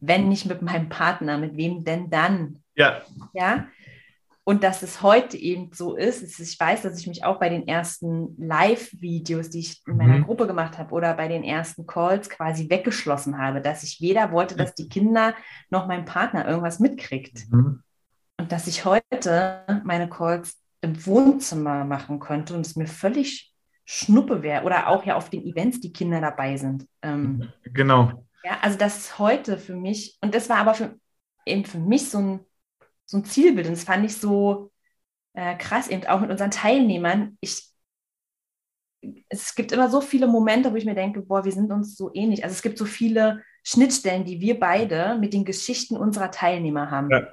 wenn 0.00 0.28
nicht 0.28 0.46
mit 0.46 0.62
meinem 0.62 0.88
Partner, 0.88 1.38
mit 1.38 1.56
wem 1.56 1.84
denn 1.84 2.10
dann? 2.10 2.62
Ja. 2.74 3.02
Ja. 3.32 3.66
Und 4.44 4.64
dass 4.64 4.82
es 4.82 5.02
heute 5.02 5.36
eben 5.36 5.70
so 5.72 5.94
ist, 5.94 6.20
ist 6.20 6.40
ich 6.40 6.58
weiß, 6.58 6.82
dass 6.82 6.98
ich 6.98 7.06
mich 7.06 7.24
auch 7.24 7.38
bei 7.38 7.48
den 7.48 7.68
ersten 7.68 8.34
Live-Videos, 8.38 9.50
die 9.50 9.60
ich 9.60 9.82
in 9.86 9.96
meiner 9.96 10.18
mhm. 10.18 10.24
Gruppe 10.24 10.48
gemacht 10.48 10.78
habe, 10.78 10.92
oder 10.92 11.14
bei 11.14 11.28
den 11.28 11.44
ersten 11.44 11.86
Calls 11.86 12.28
quasi 12.28 12.68
weggeschlossen 12.68 13.38
habe, 13.38 13.60
dass 13.60 13.84
ich 13.84 14.00
weder 14.00 14.32
wollte, 14.32 14.56
dass 14.56 14.74
die 14.74 14.88
Kinder 14.88 15.34
noch 15.70 15.86
mein 15.86 16.04
Partner 16.04 16.48
irgendwas 16.48 16.80
mitkriegt. 16.80 17.44
Mhm. 17.50 17.82
Und 18.38 18.50
dass 18.50 18.66
ich 18.66 18.84
heute 18.84 19.82
meine 19.84 20.08
Calls 20.08 20.61
im 20.82 21.06
Wohnzimmer 21.06 21.84
machen 21.84 22.20
könnte 22.20 22.54
und 22.54 22.66
es 22.66 22.76
mir 22.76 22.86
völlig 22.86 23.54
schnuppe 23.84 24.42
wäre 24.42 24.64
oder 24.64 24.88
auch 24.88 25.04
ja 25.04 25.16
auf 25.16 25.30
den 25.30 25.44
Events 25.46 25.80
die 25.80 25.92
Kinder 25.92 26.20
dabei 26.20 26.56
sind. 26.56 26.86
Ähm, 27.02 27.52
genau. 27.64 28.26
Ja, 28.44 28.58
also 28.60 28.76
das 28.76 28.98
ist 28.98 29.18
heute 29.18 29.58
für 29.58 29.74
mich, 29.76 30.18
und 30.20 30.34
das 30.34 30.48
war 30.48 30.58
aber 30.58 30.74
für, 30.74 30.98
eben 31.46 31.64
für 31.64 31.78
mich 31.78 32.10
so 32.10 32.18
ein, 32.18 32.40
so 33.06 33.18
ein 33.18 33.24
Zielbild 33.24 33.68
und 33.68 33.74
das 33.74 33.84
fand 33.84 34.04
ich 34.04 34.16
so 34.16 34.72
äh, 35.34 35.56
krass, 35.56 35.88
eben 35.88 36.06
auch 36.06 36.20
mit 36.20 36.30
unseren 36.30 36.50
Teilnehmern. 36.50 37.38
Ich, 37.40 37.70
es 39.28 39.54
gibt 39.54 39.72
immer 39.72 39.88
so 39.88 40.00
viele 40.00 40.26
Momente, 40.26 40.72
wo 40.72 40.76
ich 40.76 40.84
mir 40.84 40.94
denke, 40.94 41.22
boah, 41.22 41.44
wir 41.44 41.52
sind 41.52 41.70
uns 41.72 41.96
so 41.96 42.10
ähnlich. 42.12 42.44
Also 42.44 42.54
es 42.54 42.62
gibt 42.62 42.78
so 42.78 42.84
viele 42.84 43.42
Schnittstellen, 43.64 44.24
die 44.24 44.40
wir 44.40 44.58
beide 44.58 45.16
mit 45.18 45.32
den 45.32 45.44
Geschichten 45.44 45.96
unserer 45.96 46.30
Teilnehmer 46.30 46.90
haben. 46.90 47.10
Ja. 47.10 47.28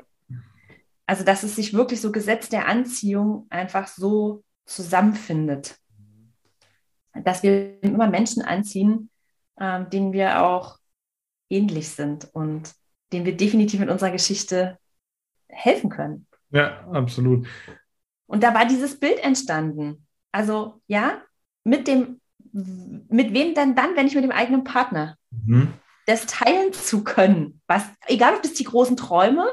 Also 1.10 1.24
dass 1.24 1.42
es 1.42 1.56
sich 1.56 1.74
wirklich 1.74 2.02
so 2.02 2.12
Gesetz 2.12 2.50
der 2.50 2.68
Anziehung 2.68 3.48
einfach 3.50 3.88
so 3.88 4.44
zusammenfindet. 4.68 5.76
Dass 7.16 7.42
wir 7.42 7.82
immer 7.82 8.08
Menschen 8.08 8.44
anziehen, 8.44 9.10
ähm, 9.60 9.90
denen 9.90 10.14
wir 10.14 10.44
auch 10.44 10.78
ähnlich 11.50 11.90
sind 11.90 12.30
und 12.34 12.76
denen 13.12 13.26
wir 13.26 13.36
definitiv 13.36 13.80
mit 13.80 13.90
unserer 13.90 14.12
Geschichte 14.12 14.78
helfen 15.48 15.90
können. 15.90 16.28
Ja, 16.52 16.88
absolut. 16.92 17.48
Und 18.28 18.44
da 18.44 18.54
war 18.54 18.68
dieses 18.68 19.00
Bild 19.00 19.18
entstanden. 19.18 20.06
Also 20.32 20.80
ja, 20.86 21.24
mit 21.64 21.88
dem, 21.88 22.22
mit 22.52 23.34
wem 23.34 23.56
denn 23.56 23.74
dann, 23.76 23.96
wenn 23.96 24.06
ich 24.06 24.14
mit 24.14 24.26
dem 24.26 24.32
eigenen 24.32 24.64
Partner? 24.64 25.18
Mhm. 25.32 25.74
Das 26.06 26.28
teilen 26.28 26.72
zu 26.72 27.04
können. 27.04 27.62
Was, 27.66 27.84
egal 28.06 28.36
ob 28.36 28.44
das 28.44 28.54
die 28.54 28.64
großen 28.64 28.96
Träume 28.96 29.48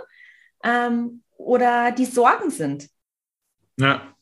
ähm, 0.63 1.23
oder 1.37 1.93
die 1.93 2.05
Sorgen 2.05 2.51
sind. 2.51 2.89
Ja. 3.79 4.15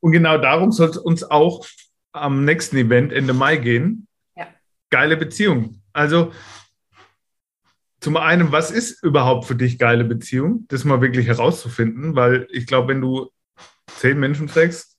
Und 0.00 0.12
genau 0.12 0.38
darum 0.38 0.72
soll 0.72 0.88
es 0.88 0.96
uns 0.96 1.22
auch 1.24 1.66
am 2.12 2.44
nächsten 2.44 2.76
Event 2.76 3.12
Ende 3.12 3.34
Mai 3.34 3.56
gehen. 3.56 4.06
Ja. 4.36 4.48
Geile 4.90 5.16
Beziehung. 5.16 5.82
Also 5.92 6.32
zum 8.00 8.16
einen, 8.16 8.50
was 8.50 8.70
ist 8.70 9.02
überhaupt 9.02 9.44
für 9.44 9.54
dich 9.54 9.78
geile 9.78 10.04
Beziehung? 10.04 10.64
Das 10.68 10.84
mal 10.84 11.02
wirklich 11.02 11.26
herauszufinden, 11.26 12.16
weil 12.16 12.46
ich 12.50 12.66
glaube, 12.66 12.88
wenn 12.88 13.00
du 13.00 13.30
zehn 13.98 14.18
Menschen 14.18 14.48
fragst 14.48 14.96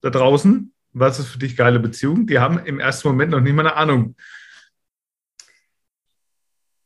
da 0.00 0.10
draußen, 0.10 0.72
was 0.92 1.18
ist 1.18 1.28
für 1.28 1.38
dich 1.38 1.56
geile 1.56 1.78
Beziehung, 1.78 2.26
die 2.26 2.38
haben 2.38 2.58
im 2.64 2.80
ersten 2.80 3.08
Moment 3.08 3.32
noch 3.32 3.40
nicht 3.40 3.52
mal 3.52 3.66
eine 3.66 3.76
Ahnung. 3.76 4.16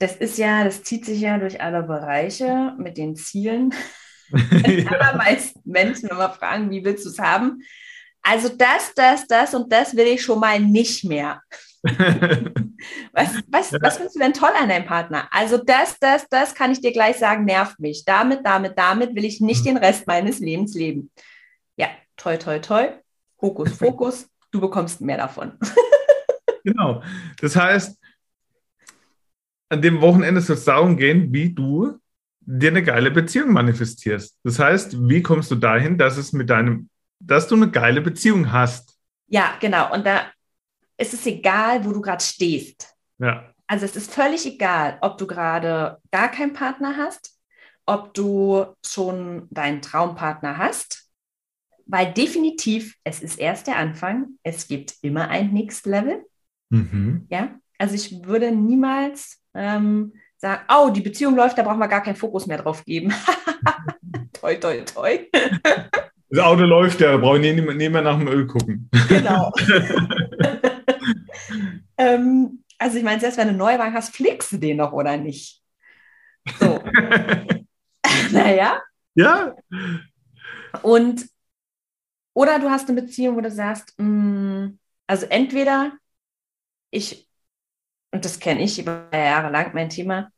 Das 0.01 0.17
ist 0.17 0.39
ja, 0.39 0.65
das 0.65 0.83
zieht 0.83 1.05
sich 1.05 1.21
ja 1.21 1.39
durch 1.39 1.61
alle 1.61 1.83
Bereiche 1.83 2.75
mit 2.79 2.97
den 2.97 3.17
Zielen. 3.17 3.75
Die 4.33 4.81
ja. 4.81 4.91
allermeisten 4.93 5.61
Menschen, 5.65 6.09
wir 6.09 6.31
fragen, 6.31 6.71
wie 6.71 6.85
willst 6.85 7.05
du 7.05 7.11
es 7.11 7.19
haben? 7.19 7.63
Also 8.23 8.49
das, 8.49 8.95
das, 8.95 9.27
das 9.27 9.55
und 9.55 9.71
das 9.71 9.95
will 9.95 10.07
ich 10.07 10.23
schon 10.23 10.41
mal 10.41 10.59
nicht 10.59 11.05
mehr. 11.05 11.43
was, 11.83 13.29
was, 13.49 13.71
ja. 13.73 13.79
was 13.83 13.97
findest 13.97 14.17
du 14.17 14.21
denn 14.21 14.33
toll 14.33 14.53
an 14.59 14.71
deinem 14.71 14.87
Partner? 14.87 15.29
Also 15.33 15.59
das, 15.59 15.99
das, 15.99 16.27
das 16.31 16.55
kann 16.55 16.73
ich 16.73 16.81
dir 16.81 16.93
gleich 16.93 17.17
sagen, 17.17 17.45
nervt 17.45 17.79
mich. 17.79 18.05
Damit, 18.07 18.41
damit, 18.45 18.79
damit 18.79 19.15
will 19.15 19.27
ich 19.27 19.43
nicht 19.43 19.63
mhm. 19.63 19.69
den 19.69 19.77
Rest 19.79 20.07
meines 20.07 20.39
Lebens 20.39 20.75
leben. 20.75 21.11
Ja, 21.77 21.89
toi, 22.17 22.39
toi, 22.39 22.59
toi. 22.59 22.89
Hokus, 23.43 23.73
Fokus. 23.75 24.31
Du 24.51 24.61
bekommst 24.61 25.03
mehr 25.03 25.19
davon. 25.19 25.59
genau. 26.65 27.03
Das 27.41 27.55
heißt, 27.55 28.00
an 29.71 29.81
dem 29.81 30.01
Wochenende 30.01 30.41
soll 30.41 30.57
es 30.57 30.65
darum 30.65 30.97
gehen, 30.97 31.33
wie 31.33 31.55
du 31.55 31.99
dir 32.41 32.71
eine 32.71 32.83
geile 32.83 33.11
Beziehung 33.11 33.53
manifestierst. 33.53 34.37
Das 34.43 34.59
heißt, 34.59 35.09
wie 35.09 35.23
kommst 35.23 35.51
du 35.51 35.55
dahin, 35.55 35.97
dass 35.97 36.17
es 36.17 36.33
mit 36.33 36.51
deinem, 36.51 36.91
dass 37.21 37.47
du 37.47 37.55
eine 37.55 37.71
geile 37.71 38.01
Beziehung 38.01 38.53
hast? 38.53 38.99
Ja, 39.29 39.55
genau. 39.61 39.95
Und 39.95 40.05
da 40.05 40.27
ist 40.99 41.15
es 41.15 41.25
egal, 41.25 41.85
wo 41.85 41.93
du 41.93 42.01
gerade 42.01 42.23
stehst. 42.23 42.95
Ja. 43.19 43.55
Also 43.69 43.85
es 43.85 43.95
ist 43.95 44.13
völlig 44.13 44.45
egal, 44.45 44.99
ob 45.01 45.17
du 45.17 45.27
gerade 45.29 45.99
gar 46.11 46.29
keinen 46.29 46.53
Partner 46.53 46.97
hast, 46.97 47.39
ob 47.87 48.13
du 48.15 48.67
schon 48.85 49.47
deinen 49.51 49.81
Traumpartner 49.81 50.59
hast, 50.59 51.09
weil 51.87 52.13
definitiv, 52.13 52.97
es 53.05 53.23
ist 53.23 53.39
erst 53.39 53.69
der 53.69 53.77
Anfang. 53.77 54.39
Es 54.43 54.67
gibt 54.67 54.95
immer 55.03 55.29
ein 55.29 55.53
Next 55.53 55.87
Level. 55.87 56.25
Mhm. 56.71 57.27
Ja, 57.31 57.55
also 57.79 57.95
ich 57.95 58.25
würde 58.25 58.51
niemals 58.51 59.39
ähm, 59.55 60.13
sagen, 60.37 60.63
oh, 60.69 60.91
die 60.91 61.01
Beziehung 61.01 61.37
läuft, 61.37 61.59
da 61.59 61.63
brauchen 61.63 61.79
wir 61.79 61.89
gar 61.89 62.03
keinen 62.03 62.17
Fokus 62.17 62.47
mehr 62.47 62.59
drauf 62.59 62.85
geben. 62.85 63.13
toi, 64.33 64.57
toi, 64.57 64.83
toi. 64.83 65.19
Das 66.31 66.45
Auto 66.45 66.63
läuft 66.63 67.01
ja, 67.01 67.13
da 67.13 67.17
brauche 67.17 67.39
ich 67.39 67.55
nicht 67.55 67.91
mehr 67.91 68.03
nach 68.03 68.19
dem 68.19 68.29
Öl 68.29 68.47
gucken. 68.47 68.89
Genau. 69.09 69.53
ähm, 71.99 72.65
also 72.79 72.97
ich 72.97 73.05
meine, 73.05 73.21
selbst 73.21 73.37
wenn 73.37 73.49
du 73.49 73.51
einen 73.51 73.59
Neuwagen 73.59 73.95
hast, 73.95 74.15
pflegst 74.15 74.53
du 74.53 74.59
den 74.59 74.79
noch 74.79 74.93
oder 74.93 75.17
nicht? 75.17 75.61
So. 76.59 76.83
naja. 78.33 78.81
Ja. 79.15 79.55
Und 80.83 81.27
oder 82.33 82.59
du 82.59 82.71
hast 82.71 82.89
eine 82.89 83.03
Beziehung, 83.03 83.37
wo 83.37 83.41
du 83.41 83.51
sagst, 83.51 83.95
mh, 83.99 84.07
mm, 84.07 84.79
also 85.07 85.27
entweder 85.27 85.93
ich, 86.91 87.29
und 88.12 88.25
das 88.25 88.40
kenne 88.40 88.62
ich 88.62 88.79
über 88.79 89.09
Jahre 89.12 89.51
lang, 89.51 89.73
mein 89.75 89.88
Thema, 89.88 90.31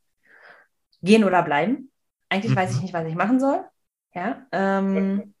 gehen 1.01 1.23
oder 1.23 1.43
bleiben. 1.43 1.91
Eigentlich 2.29 2.51
mhm. 2.51 2.57
weiß 2.57 2.71
ich 2.71 2.77
mhm. 2.77 2.81
nicht, 2.83 2.93
was 2.93 3.07
ich 3.07 3.15
machen 3.15 3.39
soll. 3.39 3.63
Ja. 4.13 4.45
Ähm, 4.51 5.33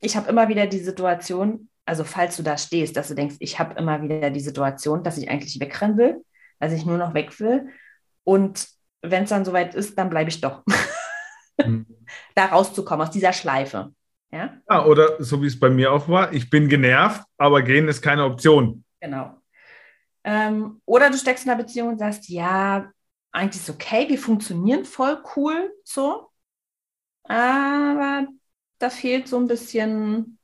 ich 0.00 0.16
habe 0.16 0.28
immer 0.28 0.48
wieder 0.48 0.66
die 0.66 0.78
Situation, 0.78 1.68
also 1.84 2.04
falls 2.04 2.36
du 2.36 2.42
da 2.42 2.56
stehst, 2.56 2.96
dass 2.96 3.08
du 3.08 3.14
denkst, 3.14 3.36
ich 3.40 3.58
habe 3.58 3.78
immer 3.78 4.02
wieder 4.02 4.30
die 4.30 4.40
Situation, 4.40 5.02
dass 5.02 5.18
ich 5.18 5.30
eigentlich 5.30 5.60
wegrennen 5.60 5.96
will, 5.96 6.24
dass 6.58 6.72
ich 6.72 6.84
nur 6.84 6.98
noch 6.98 7.14
weg 7.14 7.38
will. 7.40 7.68
Und 8.24 8.66
wenn 9.02 9.24
es 9.24 9.30
dann 9.30 9.44
soweit 9.44 9.74
ist, 9.74 9.96
dann 9.96 10.10
bleibe 10.10 10.30
ich 10.30 10.40
doch. 10.40 10.62
Mhm. 11.66 11.84
da 12.34 12.46
rauszukommen 12.46 13.06
aus 13.06 13.12
dieser 13.12 13.34
Schleife. 13.34 13.92
Ja? 14.32 14.54
ja, 14.70 14.86
oder 14.86 15.22
so 15.22 15.42
wie 15.42 15.46
es 15.46 15.60
bei 15.60 15.68
mir 15.68 15.92
auch 15.92 16.08
war, 16.08 16.32
ich 16.32 16.48
bin 16.48 16.70
genervt, 16.70 17.22
aber 17.36 17.60
gehen 17.60 17.86
ist 17.86 18.00
keine 18.00 18.24
Option. 18.24 18.82
Genau. 18.98 19.39
Ähm, 20.24 20.80
oder 20.84 21.10
du 21.10 21.16
steckst 21.16 21.44
in 21.44 21.50
einer 21.50 21.62
Beziehung 21.62 21.88
und 21.88 21.98
sagst, 21.98 22.28
ja, 22.28 22.90
eigentlich 23.32 23.62
ist 23.62 23.70
okay, 23.70 24.08
wir 24.08 24.18
funktionieren 24.18 24.84
voll 24.84 25.22
cool 25.36 25.72
so, 25.84 26.30
aber 27.24 28.26
da 28.78 28.90
fehlt 28.90 29.28
so 29.28 29.38
ein 29.38 29.46
bisschen 29.46 30.38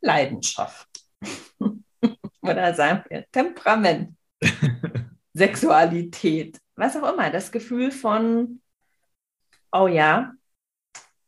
Leidenschaft. 0.00 0.88
oder 2.40 2.74
sagen 2.74 3.04
wir 3.08 3.26
Temperament, 3.30 4.16
Sexualität, 5.34 6.58
was 6.74 6.96
auch 6.96 7.12
immer, 7.12 7.30
das 7.30 7.52
Gefühl 7.52 7.90
von, 7.90 8.60
oh 9.72 9.88
ja, 9.88 10.32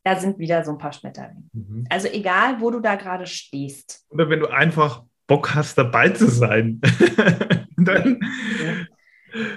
da 0.04 0.16
sind 0.18 0.38
wieder 0.38 0.64
so 0.64 0.72
ein 0.72 0.78
paar 0.78 0.92
Schmetterlinge. 0.92 1.50
Mhm. 1.52 1.86
Also 1.90 2.08
egal, 2.08 2.60
wo 2.60 2.70
du 2.70 2.80
da 2.80 2.94
gerade 2.94 3.26
stehst. 3.26 4.06
Oder 4.08 4.30
wenn 4.30 4.40
du 4.40 4.46
einfach 4.46 5.04
Bock 5.26 5.54
hast, 5.54 5.76
dabei 5.76 6.08
zu 6.10 6.28
sein, 6.28 6.80
dann, 7.84 8.20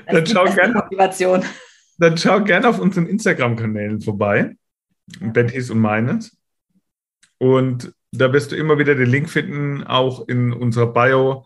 dann, 0.08 0.26
schau 0.26 0.46
gerne, 0.46 0.74
Motivation. 0.74 1.44
dann 1.98 2.18
schau 2.18 2.42
gerne 2.44 2.70
auf 2.70 2.80
unseren 2.80 3.08
Instagram-Kanälen 3.08 4.02
vorbei, 4.02 4.56
ja. 5.20 5.28
Bettys 5.30 5.70
und 5.70 5.80
meines. 5.80 6.38
Und 7.38 7.94
da 8.12 8.32
wirst 8.34 8.52
du 8.52 8.56
immer 8.56 8.78
wieder 8.78 8.96
den 8.96 9.10
Link 9.10 9.30
finden, 9.30 9.84
auch 9.84 10.28
in 10.28 10.54
unserer 10.54 10.94
Bio 10.94 11.46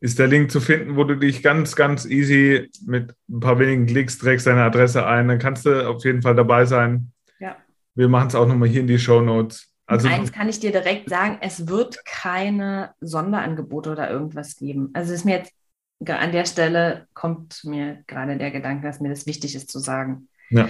ist 0.00 0.18
der 0.18 0.26
Link 0.26 0.50
zu 0.50 0.60
finden, 0.60 0.96
wo 0.96 1.04
du 1.04 1.16
dich 1.16 1.42
ganz, 1.42 1.74
ganz 1.74 2.04
easy 2.04 2.70
mit 2.84 3.14
ein 3.28 3.40
paar 3.40 3.58
wenigen 3.58 3.86
Klicks 3.86 4.18
trägst 4.18 4.46
deine 4.46 4.62
Adresse 4.62 5.06
ein. 5.06 5.28
Dann 5.28 5.38
kannst 5.38 5.64
du 5.64 5.88
auf 5.88 6.04
jeden 6.04 6.22
Fall 6.22 6.34
dabei 6.34 6.66
sein. 6.66 7.12
Ja. 7.38 7.56
Wir 7.94 8.08
machen 8.08 8.28
es 8.28 8.34
auch 8.34 8.46
nochmal 8.46 8.68
hier 8.68 8.82
in 8.82 8.86
die 8.86 8.98
Show 8.98 9.20
Notes. 9.20 9.72
Also, 9.86 10.08
eins 10.08 10.32
kann 10.32 10.48
ich 10.48 10.58
dir 10.58 10.72
direkt 10.72 11.08
sagen, 11.08 11.38
es 11.40 11.68
wird 11.68 12.04
keine 12.04 12.90
Sonderangebote 13.00 13.92
oder 13.92 14.10
irgendwas 14.10 14.56
geben. 14.56 14.90
Also 14.94 15.12
es 15.12 15.20
ist 15.20 15.24
mir 15.24 15.36
jetzt 15.36 15.52
an 16.04 16.32
der 16.32 16.44
Stelle 16.44 17.06
kommt 17.14 17.64
mir 17.64 18.02
gerade 18.06 18.36
der 18.36 18.50
Gedanke, 18.50 18.86
dass 18.86 19.00
mir 19.00 19.08
das 19.08 19.26
wichtig 19.26 19.54
ist 19.54 19.70
zu 19.70 19.78
sagen. 19.78 20.28
Ja. 20.50 20.68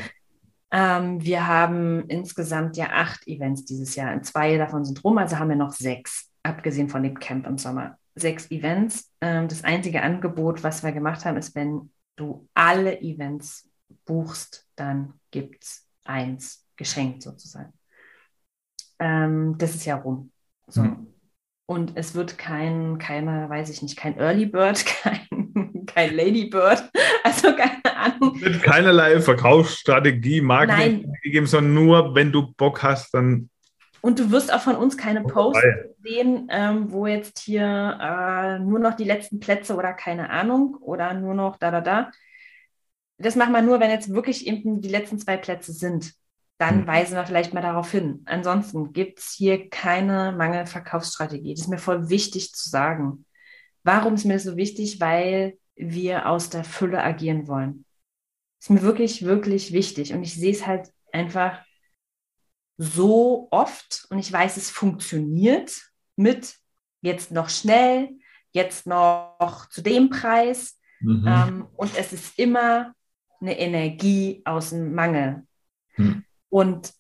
Ähm, 0.71 1.23
wir 1.23 1.47
haben 1.47 2.09
insgesamt 2.09 2.77
ja 2.77 2.91
acht 2.93 3.27
Events 3.27 3.65
dieses 3.65 3.95
Jahr. 3.97 4.21
Zwei 4.23 4.57
davon 4.57 4.85
sind 4.85 5.03
rum, 5.05 5.19
also 5.19 5.39
haben 5.39 5.49
wir 5.49 5.57
noch 5.57 5.73
sechs, 5.73 6.31
abgesehen 6.43 6.89
von 6.89 7.03
dem 7.03 7.19
Camp 7.19 7.47
im 7.47 7.59
Sommer. 7.59 7.99
Sechs 8.15 8.51
Events. 8.51 9.13
Ähm, 9.21 9.49
das 9.49 9.65
einzige 9.65 10.03
Angebot, 10.03 10.63
was 10.63 10.83
wir 10.83 10.93
gemacht 10.93 11.25
haben, 11.25 11.37
ist, 11.37 11.55
wenn 11.55 11.91
du 12.17 12.49
alle 12.55 13.01
Events 13.01 13.69
buchst, 14.05 14.67
dann 14.77 15.15
gibt 15.31 15.65
es 15.65 15.87
eins 16.05 16.67
geschenkt 16.77 17.23
sozusagen. 17.23 17.73
Ähm, 18.99 19.57
das 19.59 19.75
ist 19.75 19.85
ja 19.85 19.97
rum. 19.97 20.33
So. 20.67 20.83
Mhm. 20.83 21.16
Und 21.69 21.93
es 21.97 22.15
wird 22.15 22.39
kein, 22.39 22.99
keine, 22.99 23.49
weiß 23.51 23.71
ich 23.71 23.83
nicht, 23.83 23.97
kein 23.97 24.17
Early 24.19 24.47
Bird, 24.47 24.87
kein, 25.03 25.85
kein 25.87 26.15
Lady 26.15 26.47
Bird, 26.47 26.89
also 27.25 27.55
keine 27.57 27.97
Ahnung. 27.97 28.37
Es 28.37 28.43
wird 28.43 28.63
keinerlei 28.63 29.21
Verkaufsstrategie, 29.21 30.41
Marketing 30.41 31.13
gegeben, 31.23 31.47
sondern 31.47 31.75
nur, 31.75 32.15
wenn 32.15 32.31
du 32.31 32.53
Bock 32.57 32.83
hast, 32.85 33.13
dann. 33.15 33.51
Und 34.01 34.21
du 34.21 34.31
wirst 34.31 34.55
auch 34.55 34.61
von 34.61 34.77
uns 34.77 34.97
keine 34.97 35.23
Posts 35.23 35.65
sehen, 36.01 36.47
ähm, 36.51 36.93
wo 36.93 37.09
jetzt 37.09 37.41
hier 37.41 37.99
äh, 38.01 38.61
nur 38.61 38.79
noch 38.79 38.95
die 38.95 39.05
letzten 39.05 39.41
Plätze 39.41 39.75
oder 39.75 39.93
keine 39.95 40.31
Ahnung 40.31 40.77
oder 40.81 41.13
nur 41.15 41.35
noch 41.35 41.57
da, 41.57 41.73
da, 41.73 41.81
da. 41.81 42.11
Das 43.19 43.35
machen 43.35 43.53
wir 43.53 43.63
nur, 43.63 43.81
wenn 43.81 43.91
jetzt 43.91 44.13
wirklich 44.13 44.47
eben 44.47 44.81
die 44.81 44.91
letzten 44.91 45.19
zwei 45.19 45.37
Plätze 45.37 45.73
sind. 45.73 46.13
Dann 46.59 46.83
mhm. 46.83 46.87
weisen 46.87 47.17
wir 47.17 47.27
vielleicht 47.27 47.53
mal 47.53 47.63
darauf 47.63 47.91
hin. 47.91 48.23
Ansonsten 48.25 48.93
gibt 48.93 49.19
es 49.19 49.33
hier 49.33 49.69
keine 49.69 50.33
Mangelverkaufsstrategie. 50.33 51.55
Das 51.55 51.63
ist 51.63 51.69
mir 51.69 51.79
voll 51.79 52.09
wichtig 52.09 52.55
zu 52.55 52.69
sagen. 52.69 53.27
Warum 53.83 54.15
ist 54.15 54.25
mir 54.25 54.35
das 54.35 54.45
so 54.45 54.57
wichtig? 54.57 55.01
Weil 55.01 55.59
wir 55.75 56.29
aus 56.29 56.49
der 56.49 56.65
Fülle 56.65 57.03
agieren 57.03 57.47
wollen. 57.47 57.85
Das 58.59 58.67
ist 58.67 58.71
mir 58.71 58.83
wirklich, 58.83 59.25
wirklich 59.25 59.73
wichtig. 59.73 60.15
Und 60.15 60.23
ich 60.23 60.35
sehe 60.35 60.53
es 60.53 60.67
halt 60.67 60.91
einfach 61.13 61.61
so 62.79 63.49
oft 63.51 64.07
und 64.11 64.19
ich 64.19 64.33
weiß, 64.33 64.57
es 64.57 64.71
funktioniert 64.71 65.73
mit 66.17 66.57
jetzt 67.01 67.31
noch 67.31 67.49
schnell, 67.49 68.11
jetzt 68.53 68.87
noch 68.87 69.69
zu 69.71 69.83
dem 69.83 70.11
Preis. 70.11 70.79
Mhm. 71.01 71.25
Ähm, 71.27 71.67
und 71.77 71.97
es 71.99 72.13
ist 72.13 72.39
immer 72.39 72.95
eine 73.41 73.59
Energie 73.59 74.43
aus 74.45 74.71
dem 74.71 74.95
Mangel. 74.95 75.47
Mhm. 75.97 76.25
Und 76.57 76.95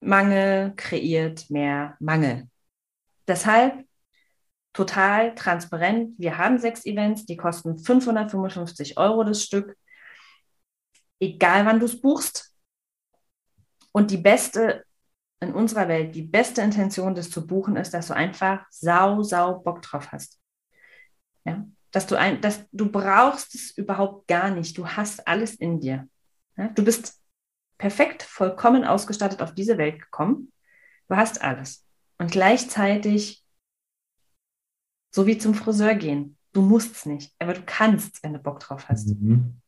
Mangel 0.00 0.74
kreiert 0.76 1.48
mehr 1.48 1.96
Mangel. 1.98 2.46
Deshalb 3.26 3.86
total 4.74 5.34
transparent. 5.34 6.12
Wir 6.18 6.36
haben 6.36 6.58
sechs 6.58 6.84
Events, 6.84 7.24
die 7.24 7.38
kosten 7.38 7.78
555 7.78 8.98
Euro 8.98 9.24
das 9.24 9.42
Stück. 9.42 9.78
Egal 11.20 11.64
wann 11.64 11.80
du 11.80 11.86
es 11.86 11.98
buchst. 11.98 12.54
Und 13.92 14.10
die 14.10 14.18
beste, 14.18 14.84
in 15.40 15.54
unserer 15.54 15.88
Welt, 15.88 16.14
die 16.14 16.24
beste 16.24 16.60
Intention, 16.60 17.14
das 17.14 17.30
zu 17.30 17.46
buchen, 17.46 17.76
ist, 17.76 17.94
dass 17.94 18.08
du 18.08 18.14
einfach 18.14 18.66
sau, 18.68 19.22
sau 19.22 19.58
Bock 19.60 19.80
drauf 19.80 20.12
hast. 20.12 20.38
Ja? 21.46 21.66
Dass 21.92 22.06
du 22.06 22.16
ein, 22.16 22.42
dass 22.42 22.68
du 22.72 22.92
brauchst 22.92 23.54
es 23.54 23.70
überhaupt 23.78 24.28
gar 24.28 24.50
nicht. 24.50 24.76
Du 24.76 24.86
hast 24.86 25.26
alles 25.26 25.54
in 25.54 25.80
dir. 25.80 26.06
Ja? 26.58 26.68
Du 26.68 26.84
bist 26.84 27.22
perfekt, 27.78 28.22
vollkommen 28.22 28.84
ausgestattet 28.84 29.42
auf 29.42 29.54
diese 29.54 29.78
Welt 29.78 30.00
gekommen. 30.00 30.52
Du 31.08 31.16
hast 31.16 31.42
alles. 31.42 31.84
Und 32.18 32.30
gleichzeitig, 32.30 33.44
so 35.14 35.26
wie 35.26 35.38
zum 35.38 35.54
Friseur 35.54 35.94
gehen, 35.94 36.36
du 36.52 36.62
musst 36.62 36.92
es 36.96 37.06
nicht, 37.06 37.34
aber 37.38 37.54
du 37.54 37.62
kannst, 37.64 38.22
wenn 38.22 38.32
du 38.32 38.38
Bock 38.38 38.60
drauf 38.60 38.88
hast. 38.88 39.08
Mhm. 39.08 39.60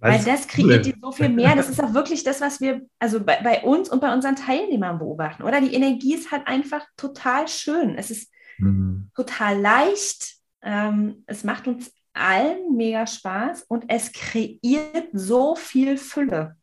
Weil 0.00 0.24
das 0.24 0.48
kreiert 0.48 0.84
dir 0.84 0.94
so 1.00 1.12
viel 1.12 1.28
mehr. 1.28 1.54
Das 1.54 1.68
ist 1.68 1.80
auch 1.80 1.94
wirklich 1.94 2.24
das, 2.24 2.40
was 2.40 2.60
wir 2.60 2.82
also 2.98 3.22
bei, 3.22 3.40
bei, 3.40 3.62
uns 3.62 3.88
und 3.88 4.00
bei 4.00 4.12
unseren 4.12 4.34
Teilnehmern 4.34 4.98
beobachten. 4.98 5.44
Oder 5.44 5.60
die 5.60 5.74
Energie 5.74 6.14
ist 6.14 6.32
halt 6.32 6.48
einfach 6.48 6.84
total 6.96 7.46
schön. 7.46 7.94
Es 7.96 8.10
ist 8.10 8.28
mhm. 8.58 9.10
total 9.14 9.60
leicht. 9.60 10.38
Ähm, 10.60 11.22
es 11.26 11.44
macht 11.44 11.68
uns 11.68 11.92
allen 12.14 12.76
mega 12.76 13.06
Spaß 13.06 13.62
und 13.68 13.84
es 13.86 14.10
kreiert 14.10 15.08
so 15.12 15.54
viel 15.54 15.96
Fülle. 15.96 16.56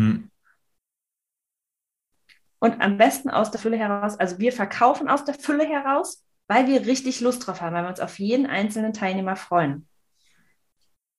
Mhm. 0.00 0.30
Und 2.58 2.80
am 2.80 2.98
besten 2.98 3.30
aus 3.30 3.50
der 3.50 3.60
Fülle 3.60 3.78
heraus, 3.78 4.18
also 4.18 4.38
wir 4.38 4.52
verkaufen 4.52 5.08
aus 5.08 5.24
der 5.24 5.34
Fülle 5.34 5.64
heraus, 5.64 6.24
weil 6.46 6.66
wir 6.66 6.86
richtig 6.86 7.20
Lust 7.20 7.46
drauf 7.46 7.60
haben, 7.60 7.74
weil 7.74 7.84
wir 7.84 7.88
uns 7.90 8.00
auf 8.00 8.18
jeden 8.18 8.46
einzelnen 8.46 8.92
Teilnehmer 8.92 9.36
freuen. 9.36 9.86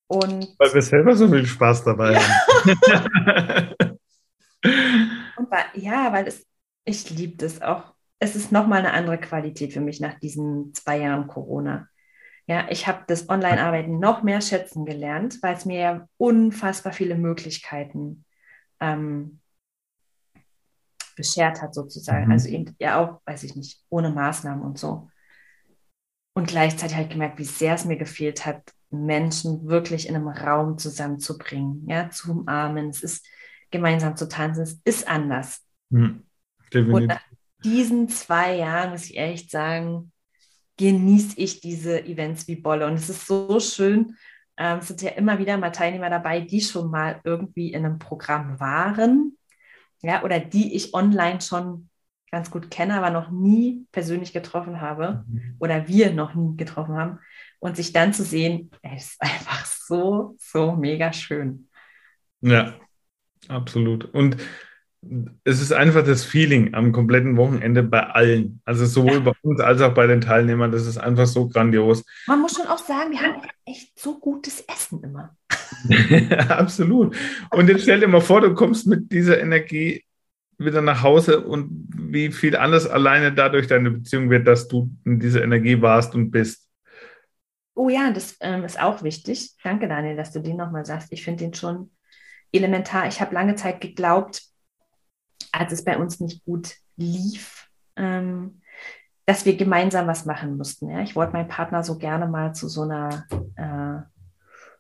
Und 0.08 0.56
weil 0.60 0.74
wir 0.74 0.82
selber 0.82 1.16
so 1.16 1.28
viel 1.28 1.46
Spaß 1.46 1.86
dabei 1.86 2.14
ja. 2.14 2.22
haben. 2.22 3.76
Und 5.38 5.50
weil, 5.50 5.66
ja, 5.74 6.12
weil 6.12 6.28
es, 6.28 6.46
ich 6.86 7.10
liebe 7.10 7.38
das 7.38 7.62
auch. 7.62 7.96
Es 8.20 8.36
ist 8.36 8.52
nochmal 8.52 8.80
eine 8.80 8.94
andere 8.94 9.18
Qualität 9.18 9.74
für 9.74 9.80
mich 9.80 10.00
nach 10.00 10.20
diesen 10.20 10.74
zwei 10.76 11.00
Jahren 11.00 11.28
Corona. 11.28 11.88
Ja, 12.46 12.68
ich 12.70 12.86
habe 12.86 13.04
das 13.08 13.30
Online-Arbeiten 13.30 14.00
noch 14.00 14.22
mehr 14.22 14.42
schätzen 14.42 14.86
gelernt, 14.86 15.40
weil 15.42 15.56
es 15.56 15.66
mir 15.66 15.80
ja 15.80 16.08
unfassbar 16.18 16.94
viele 16.94 17.16
Möglichkeiten 17.16 18.26
ähm, 18.82 19.40
beschert 21.16 21.62
hat, 21.62 21.74
sozusagen. 21.74 22.26
Mhm. 22.26 22.32
Also 22.32 22.50
eben 22.50 22.76
ja 22.80 23.00
auch, 23.00 23.22
weiß 23.26 23.44
ich 23.44 23.56
nicht, 23.56 23.82
ohne 23.90 24.10
Maßnahmen 24.10 24.64
und 24.64 24.78
so. 24.78 25.10
Und 26.34 26.48
gleichzeitig 26.48 26.98
ich 26.98 27.10
gemerkt, 27.10 27.40
wie 27.40 27.46
sehr 27.46 27.76
es 27.76 27.86
mir 27.86 27.98
gefehlt 27.98 28.46
hat, 28.46 28.74
Menschen 28.90 29.68
wirklich 29.68 30.08
in 30.08 30.16
einem 30.16 30.28
Raum 30.28 30.78
zusammenzubringen, 30.78 31.88
ja, 31.88 32.10
zu 32.10 32.32
umarmen. 32.32 32.90
Es 32.90 33.04
ist 33.04 33.26
gemeinsam 33.70 34.18
zu 34.18 34.28
tanzen, 34.28 34.64
es 34.64 34.82
ist 34.84 35.08
anders. 35.08 35.62
Mhm. 35.90 36.26
Und 36.74 37.08
nach 37.08 37.22
diesen 37.64 38.10
zwei 38.10 38.56
Jahren, 38.56 38.92
muss 38.92 39.06
ich 39.06 39.18
echt 39.18 39.52
sagen, 39.52 40.12
genieße 40.78 41.38
ich 41.38 41.62
diese 41.62 42.04
Events 42.06 42.48
wie 42.48 42.56
Bolle. 42.56 42.88
Und 42.88 42.96
es 42.96 43.10
ist 43.10 43.28
so 43.28 43.60
schön. 43.60 44.18
Ähm, 44.62 44.78
es 44.80 44.88
sind 44.88 45.02
ja 45.02 45.10
immer 45.12 45.40
wieder 45.40 45.58
mal 45.58 45.72
Teilnehmer 45.72 46.12
dabei, 46.12 46.42
die 46.42 46.62
schon 46.62 46.92
mal 46.92 47.20
irgendwie 47.24 47.74
in 47.74 47.84
einem 47.84 47.98
Programm 47.98 48.60
waren 48.60 49.36
ja, 50.04 50.24
oder 50.24 50.40
die 50.40 50.76
ich 50.76 50.94
online 50.94 51.42
schon 51.42 51.90
ganz 52.32 52.50
gut 52.50 52.72
kenne, 52.72 52.96
aber 52.96 53.10
noch 53.10 53.30
nie 53.30 53.86
persönlich 53.92 54.34
getroffen 54.34 54.82
habe 54.82 55.26
mhm. 55.28 55.56
oder 55.60 55.88
wir 55.88 56.14
noch 56.14 56.34
nie 56.34 56.56
getroffen 56.56 56.96
haben. 56.96 57.20
Und 57.60 57.76
sich 57.76 57.94
dann 57.94 58.14
zu 58.14 58.24
sehen, 58.24 58.72
ey, 58.82 58.96
ist 58.96 59.22
einfach 59.22 59.66
so, 59.66 60.36
so 60.40 60.72
mega 60.72 61.14
schön. 61.14 61.70
Ja, 62.42 62.74
absolut. 63.48 64.06
Und 64.06 64.38
es 65.44 65.62
ist 65.62 65.74
einfach 65.74 66.06
das 66.06 66.24
Feeling 66.24 66.76
am 66.76 66.92
kompletten 66.92 67.36
Wochenende 67.36 67.82
bei 67.82 68.02
allen. 68.02 68.62
Also 68.66 68.86
sowohl 68.86 69.14
ja. 69.14 69.20
bei 69.20 69.32
uns 69.42 69.60
als 69.60 69.82
auch 69.82 69.94
bei 69.94 70.06
den 70.06 70.22
Teilnehmern. 70.22 70.72
Das 70.72 70.86
ist 70.86 70.98
einfach 70.98 71.26
so 71.26 71.48
grandios. 71.48 72.04
Man 72.28 72.42
muss 72.42 72.56
schon 72.56 72.68
auch 72.68 72.78
sagen, 72.78 73.12
wir 73.12 73.22
haben 73.22 73.42
echt 73.66 74.00
so 74.00 74.20
gutes 74.20 74.62
Essen 74.62 75.02
immer. 75.04 75.36
Absolut. 76.50 77.16
Und 77.50 77.68
jetzt 77.68 77.84
stell 77.84 78.00
dir 78.00 78.08
mal 78.08 78.22
vor, 78.22 78.42
du 78.42 78.54
kommst 78.54 78.86
mit 78.86 79.12
dieser 79.12 79.42
Energie 79.42 80.04
wieder 80.60 80.82
nach 80.82 81.02
Hause 81.02 81.42
und 81.42 81.88
wie 81.96 82.32
viel 82.32 82.56
anders 82.56 82.88
alleine 82.88 83.34
dadurch 83.34 83.66
deine 83.66 83.90
Beziehung 83.90 84.30
wird, 84.30 84.48
dass 84.48 84.68
du 84.68 84.92
in 85.06 85.20
dieser 85.20 85.44
Energie 85.44 85.82
warst 85.82 86.14
und 86.14 86.30
bist. 86.30 86.68
Oh 87.74 87.90
ja, 87.90 88.12
das 88.12 88.38
ähm, 88.42 88.64
ist 88.64 88.80
auch 88.80 89.02
wichtig. 89.02 89.56
Danke, 89.64 89.88
Daniel, 89.88 90.16
dass 90.16 90.32
du 90.32 90.40
den 90.40 90.58
nochmal 90.58 90.86
sagst. 90.86 91.12
Ich 91.12 91.24
finde 91.24 91.46
den 91.46 91.56
schon 91.56 91.90
elementar. 92.52 93.08
Ich 93.08 93.22
habe 93.22 93.34
lange 93.34 93.56
Zeit 93.56 93.82
geglaubt, 93.82 94.44
als 95.52 95.72
es 95.72 95.84
bei 95.84 95.98
uns 95.98 96.20
nicht 96.20 96.44
gut 96.46 96.76
lief, 96.98 97.70
ähm, 97.96 98.62
dass 99.26 99.46
wir 99.46 99.56
gemeinsam 99.56 100.08
was 100.08 100.26
machen 100.26 100.58
mussten. 100.58 100.90
Ja? 100.90 101.02
Ich 101.02 101.16
wollte 101.16 101.34
meinen 101.34 101.48
Partner 101.48 101.84
so 101.84 101.98
gerne 101.98 102.28
mal 102.28 102.54
zu 102.54 102.68
so 102.68 102.82
einer 102.82 103.26
äh, 103.56 104.02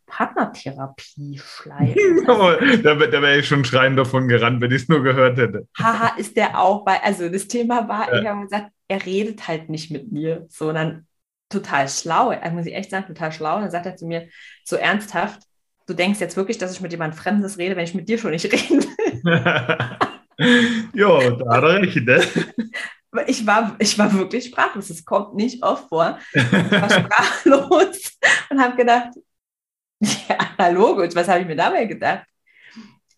Partnertherapie 0.07 1.39
schleifen. 1.43 2.25
da, 2.83 2.95
da 2.95 3.21
wäre 3.21 3.39
ich 3.39 3.47
schon 3.47 3.63
schreiend 3.63 3.97
davon 3.97 4.27
gerannt, 4.27 4.61
wenn 4.61 4.71
ich 4.71 4.83
es 4.83 4.89
nur 4.89 5.03
gehört 5.03 5.37
hätte. 5.37 5.67
Haha, 5.77 6.17
ist 6.17 6.35
der 6.35 6.59
auch 6.59 6.83
bei, 6.83 7.01
also 7.01 7.29
das 7.29 7.47
Thema 7.47 7.87
war, 7.87 8.13
ja. 8.13 8.21
ich 8.21 8.27
habe 8.27 8.41
gesagt, 8.41 8.71
er 8.87 9.05
redet 9.05 9.47
halt 9.47 9.69
nicht 9.69 9.89
mit 9.89 10.11
mir, 10.11 10.45
sondern 10.49 11.07
total 11.49 11.87
schlau, 11.87 12.29
also 12.29 12.55
muss 12.55 12.65
ich 12.65 12.75
echt 12.75 12.89
sagen, 12.89 13.07
total 13.07 13.31
schlau. 13.31 13.55
Und 13.55 13.61
dann 13.61 13.71
sagt 13.71 13.85
er 13.85 13.95
zu 13.95 14.05
mir 14.05 14.27
so 14.65 14.75
ernsthaft, 14.75 15.41
du 15.87 15.93
denkst 15.93 16.19
jetzt 16.19 16.37
wirklich, 16.37 16.57
dass 16.57 16.73
ich 16.73 16.81
mit 16.81 16.91
jemand 16.91 17.15
Fremdes 17.15 17.57
rede, 17.57 17.75
wenn 17.75 17.83
ich 17.83 17.95
mit 17.95 18.09
dir 18.09 18.17
schon 18.17 18.31
nicht 18.31 18.51
reden 18.51 18.83
will. 18.83 19.97
jo, 20.93 21.31
da 21.31 21.55
hat 21.55 21.63
er 21.63 21.81
recht, 21.81 22.05
ne? 22.05 22.21
Ich 23.27 23.45
war, 23.45 23.75
ich 23.77 23.99
war 23.99 24.13
wirklich 24.13 24.45
sprachlos. 24.45 24.89
Es 24.89 25.03
kommt 25.03 25.35
nicht 25.35 25.61
oft 25.63 25.89
vor. 25.89 26.17
Ich 26.31 26.51
war 26.51 26.89
sprachlos 26.89 28.17
und 28.49 28.61
habe 28.61 28.77
gedacht, 28.77 29.09
ja, 29.99 30.37
hallo, 30.57 30.95
gut, 30.95 31.13
was 31.13 31.27
habe 31.27 31.41
ich 31.41 31.47
mir 31.47 31.57
dabei 31.57 31.85
gedacht? 31.85 32.25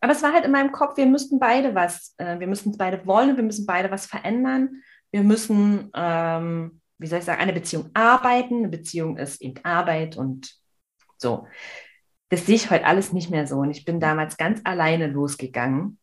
Aber 0.02 0.14
es 0.14 0.24
war 0.24 0.34
halt 0.34 0.46
in 0.46 0.52
meinem 0.52 0.72
Kopf, 0.72 0.98
wir 0.98 1.06
müssten 1.06 1.40
beide 1.40 1.76
was, 1.76 2.16
äh, 2.18 2.40
wir 2.40 2.48
müssten 2.48 2.76
beide 2.78 3.06
wollen 3.06 3.30
und 3.30 3.38
wir 3.38 3.44
müssen 3.44 3.66
beide 3.66 3.90
was 3.92 4.06
verändern. 4.06 4.82
Wir 5.12 5.22
müssen, 5.22 5.92
ähm, 5.96 6.82
wie 6.98 7.08
soll 7.08 7.20
ich 7.20 7.26
sagen, 7.26 7.42
eine 7.42 7.54
Beziehung 7.54 7.92
arbeiten. 7.94 8.58
Eine 8.58 8.70
Beziehung 8.70 9.18
ist 9.18 9.42
eben 9.42 9.64
Arbeit 9.64 10.18
und 10.18 10.56
so. 11.18 11.48
Das 12.30 12.48
sehe 12.48 12.56
ich 12.56 12.72
heute 12.72 12.86
alles 12.86 13.14
nicht 13.14 13.30
mehr 13.30 13.46
so. 13.46 13.58
Und 13.60 13.70
ich 13.70 13.86
bin 13.86 14.00
damals 14.00 14.38
ganz 14.38 14.60
alleine 14.64 15.06
losgegangen 15.08 16.00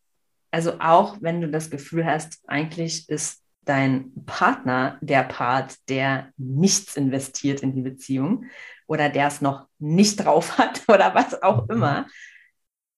also 0.50 0.80
auch 0.80 1.18
wenn 1.20 1.40
du 1.40 1.48
das 1.48 1.70
Gefühl 1.70 2.04
hast, 2.04 2.40
eigentlich 2.48 3.08
ist 3.08 3.42
dein 3.64 4.12
Partner 4.26 4.98
der 5.00 5.22
Part, 5.22 5.76
der 5.88 6.32
nichts 6.36 6.96
investiert 6.96 7.60
in 7.60 7.74
die 7.74 7.82
Beziehung 7.82 8.46
oder 8.86 9.08
der 9.08 9.28
es 9.28 9.40
noch 9.40 9.68
nicht 9.78 10.24
drauf 10.24 10.58
hat 10.58 10.82
oder 10.88 11.14
was 11.14 11.42
auch 11.42 11.68
mhm. 11.68 11.74
immer. 11.76 12.06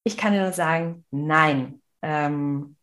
Ich 0.05 0.17
kann 0.17 0.33
dir 0.33 0.43
nur 0.43 0.53
sagen, 0.53 1.05
nein. 1.11 1.83
Ähm, 2.01 2.77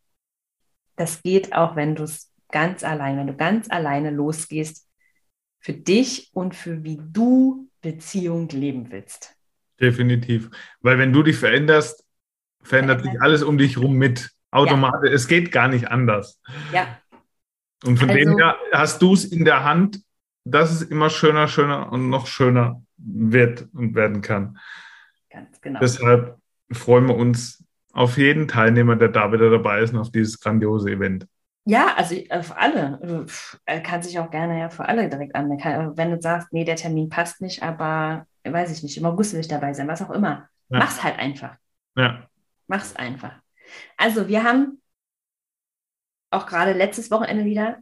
das 0.96 1.22
geht 1.22 1.52
auch, 1.54 1.76
wenn 1.76 1.94
du 1.94 2.04
es 2.04 2.32
ganz 2.50 2.84
allein, 2.84 3.16
wenn 3.16 3.26
du 3.26 3.36
ganz 3.36 3.70
alleine 3.70 4.10
losgehst 4.10 4.88
für 5.58 5.72
dich 5.72 6.30
und 6.32 6.54
für 6.54 6.84
wie 6.84 6.98
du 7.00 7.68
Beziehung 7.80 8.48
leben 8.48 8.90
willst. 8.90 9.36
Definitiv. 9.80 10.50
Weil 10.80 10.98
wenn 10.98 11.12
du 11.12 11.22
dich 11.22 11.36
veränderst, 11.36 12.04
verändert 12.62 13.02
sich 13.02 13.20
alles 13.20 13.42
um 13.42 13.56
dich 13.56 13.78
rum 13.78 13.94
mit. 13.94 14.30
Automatisch. 14.50 15.10
Ja. 15.10 15.14
Es 15.14 15.28
geht 15.28 15.52
gar 15.52 15.68
nicht 15.68 15.88
anders. 15.88 16.40
Ja. 16.72 16.86
Und 17.84 17.98
von 17.98 18.10
also, 18.10 18.20
dem 18.20 18.36
her 18.38 18.56
hast 18.72 19.00
du 19.02 19.14
es 19.14 19.24
in 19.24 19.44
der 19.44 19.64
Hand, 19.64 20.00
dass 20.44 20.70
es 20.70 20.82
immer 20.82 21.10
schöner, 21.10 21.48
schöner 21.48 21.92
und 21.92 22.10
noch 22.10 22.26
schöner 22.26 22.82
wird 22.96 23.68
und 23.72 23.94
werden 23.94 24.20
kann. 24.20 24.58
Ganz 25.30 25.60
genau. 25.60 25.80
Deshalb 25.80 26.36
freuen 26.72 27.06
wir 27.06 27.16
uns 27.16 27.64
auf 27.92 28.18
jeden 28.18 28.48
Teilnehmer, 28.48 28.96
der 28.96 29.08
da 29.08 29.32
wieder 29.32 29.50
dabei 29.50 29.80
ist 29.80 29.92
und 29.92 29.98
auf 30.00 30.10
dieses 30.10 30.40
grandiose 30.40 30.90
Event. 30.90 31.26
Ja, 31.64 31.94
also 31.96 32.14
für 32.14 32.56
alle. 32.56 32.98
Also, 33.00 33.26
er 33.64 33.80
kann 33.80 34.02
sich 34.02 34.18
auch 34.18 34.30
gerne 34.30 34.58
ja 34.58 34.70
für 34.70 34.88
alle 34.88 35.08
direkt 35.08 35.34
anmelden. 35.34 35.96
Wenn 35.96 36.10
du 36.10 36.20
sagst, 36.20 36.52
nee, 36.52 36.64
der 36.64 36.76
Termin 36.76 37.08
passt 37.08 37.40
nicht, 37.40 37.62
aber 37.62 38.26
weiß 38.44 38.72
ich 38.72 38.82
nicht, 38.82 38.96
im 38.96 39.06
August 39.06 39.32
will 39.32 39.40
ich 39.40 39.48
dabei 39.48 39.72
sein, 39.72 39.88
was 39.88 40.02
auch 40.02 40.10
immer. 40.10 40.48
Ja. 40.68 40.78
Mach's 40.78 41.02
halt 41.02 41.18
einfach. 41.18 41.56
Ja. 41.96 42.28
Mach's 42.66 42.96
einfach. 42.96 43.34
Also, 43.96 44.28
wir 44.28 44.44
haben 44.44 44.80
auch 46.30 46.46
gerade 46.46 46.72
letztes 46.72 47.10
Wochenende 47.10 47.44
wieder, 47.44 47.78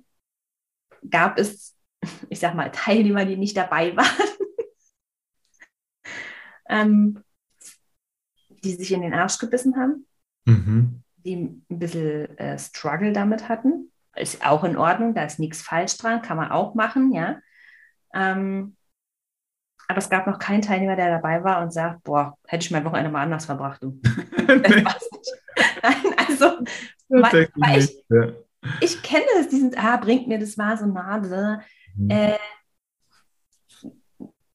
gab 1.09 1.39
es, 1.39 1.77
ich 2.29 2.41
sag 2.41 2.55
mal, 2.55 2.71
Teilnehmer, 2.71 3.25
die 3.25 3.37
nicht 3.37 3.57
dabei 3.57 3.95
waren. 3.97 4.29
ähm, 6.69 7.25
die 8.65 8.75
sich 8.75 8.93
in 8.93 9.03
den 9.03 9.15
Arsch 9.15 9.39
gebissen 9.39 9.77
haben. 9.77 10.07
Mhm 10.45 11.03
die 11.29 11.37
ein 11.71 11.79
bisschen 11.79 12.39
äh, 12.39 12.59
Struggle 12.59 13.13
damit 13.13 13.49
hatten. 13.49 13.93
Ist 14.17 14.45
auch 14.45 14.65
in 14.65 14.77
Ordnung, 14.77 15.15
da 15.15 15.25
ist 15.25 15.39
nichts 15.39 15.63
falsch 15.63 15.97
dran, 15.99 16.23
kann 16.23 16.37
man 16.37 16.51
auch 16.51 16.75
machen, 16.75 17.13
ja. 17.13 17.41
Ähm, 18.15 18.77
aber 19.89 19.99
es 19.99 20.11
gab 20.11 20.27
noch 20.27 20.39
keinen 20.39 20.63
Teilnehmer, 20.63 20.97
der 20.97 21.11
dabei 21.11 21.43
war 21.43 21.63
und 21.63 21.73
sagt, 21.73 22.05
boah, 22.05 22.37
hätte 22.47 22.65
ich 22.65 22.71
mein 22.71 22.85
Wochenende 22.85 23.11
mal 23.11 23.23
anders 23.23 23.47
verbracht. 23.47 23.83
Du. 23.83 23.99
Nein, 24.47 24.87
also, 26.29 26.59
weil, 27.09 27.49
weil 27.57 27.79
ich, 27.79 28.05
ja. 28.11 28.33
ich 28.81 29.03
kenne 29.03 29.25
es, 29.41 29.49
diesen, 29.49 29.77
ah, 29.77 29.97
bringt 29.97 30.29
mir 30.29 30.39
das 30.39 30.53
so 30.53 30.87
nah. 30.87 31.63
Mhm. 31.97 32.11
Äh, 32.11 32.39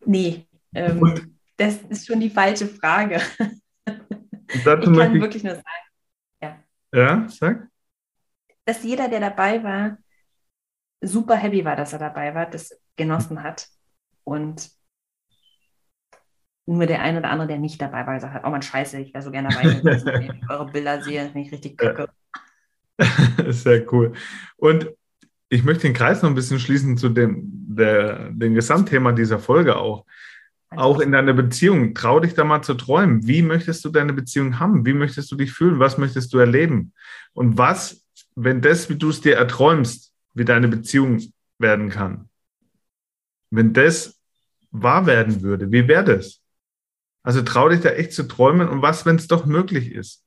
nee, 0.06 0.48
ähm, 0.74 1.36
das 1.58 1.78
ist 1.90 2.06
schon 2.06 2.20
die 2.20 2.30
falsche 2.30 2.68
Frage. 2.68 3.20
ich 4.54 4.64
kann 4.64 5.20
wirklich 5.20 5.44
nur 5.44 5.56
sagen, 5.56 5.68
ja, 6.94 7.28
sag. 7.28 7.68
Dass 8.66 8.84
jeder, 8.84 9.10
der 9.10 9.20
dabei 9.20 9.64
war, 9.64 9.98
super 11.02 11.36
happy 11.36 11.66
war, 11.66 11.76
dass 11.76 11.92
er 11.92 12.00
dabei 12.00 12.36
war, 12.36 12.46
das 12.46 12.80
genossen 12.96 13.42
hat. 13.42 13.68
Und 14.24 14.70
nur 16.66 16.86
der 16.86 17.02
eine 17.02 17.20
oder 17.20 17.30
andere, 17.30 17.48
der 17.48 17.60
nicht 17.60 17.82
dabei 17.82 18.06
war, 18.08 18.16
gesagt 18.16 18.34
hat, 18.34 18.44
oh 18.46 18.50
man, 18.50 18.62
scheiße, 18.62 19.00
ich 19.00 19.14
wäre 19.14 19.24
so 19.24 19.32
gerne 19.32 19.50
dabei 19.50 19.74
gewesen, 19.74 20.06
wenn 20.06 20.22
ich 20.24 20.32
eure 20.50 20.72
Bilder 20.72 21.02
sehe, 21.02 21.24
finde 21.24 21.42
ich 21.42 21.52
richtig 21.52 21.78
kacke. 21.78 22.10
Sehr 23.50 23.92
cool. 23.92 24.14
Und 24.56 24.90
ich 25.50 25.64
möchte 25.64 25.84
den 25.84 25.94
Kreis 25.94 26.22
noch 26.22 26.30
ein 26.30 26.36
bisschen 26.36 26.60
schließen 26.60 26.98
zu 26.98 27.10
dem, 27.10 27.44
der, 27.76 28.30
dem 28.32 28.56
Gesamtthema 28.56 29.12
dieser 29.12 29.40
Folge 29.40 29.76
auch. 29.76 30.06
Auch 30.70 31.00
in 31.00 31.12
deiner 31.12 31.34
Beziehung, 31.34 31.94
trau 31.94 32.20
dich 32.20 32.34
da 32.34 32.44
mal 32.44 32.64
zu 32.64 32.74
träumen. 32.74 33.28
Wie 33.28 33.44
möchtest 33.44 33.86
du 33.86 33.90
deine 33.90 34.14
Beziehung 34.14 34.60
haben? 34.60 34.86
Wie 34.86 34.94
möchtest 34.94 35.32
du 35.32 35.36
dich 35.36 35.52
fühlen? 35.52 35.80
Was 35.80 36.00
möchtest 36.00 36.34
du 36.34 36.40
erleben? 36.40 36.94
Und 37.34 37.58
was, 37.58 38.04
wenn 38.36 38.62
das, 38.62 38.90
wie 38.90 38.96
du 38.96 39.10
es 39.10 39.22
dir 39.22 39.36
erträumst, 39.36 40.12
wie 40.34 40.46
deine 40.46 40.68
Beziehung 40.68 41.22
werden 41.60 41.90
kann? 41.90 42.30
Wenn 43.52 43.74
das 43.74 44.20
wahr 44.72 45.06
werden 45.06 45.44
würde, 45.44 45.72
wie 45.72 45.88
wäre 45.88 46.04
das? 46.04 46.43
Also 47.24 47.42
trau 47.42 47.70
dich 47.70 47.82
da 47.82 47.90
echt 47.90 48.14
zu 48.14 48.28
träumen 48.28 48.68
und 48.68 48.82
was, 48.82 49.06
wenn 49.06 49.16
es 49.16 49.28
doch 49.28 49.46
möglich 49.46 49.92
ist? 49.92 50.24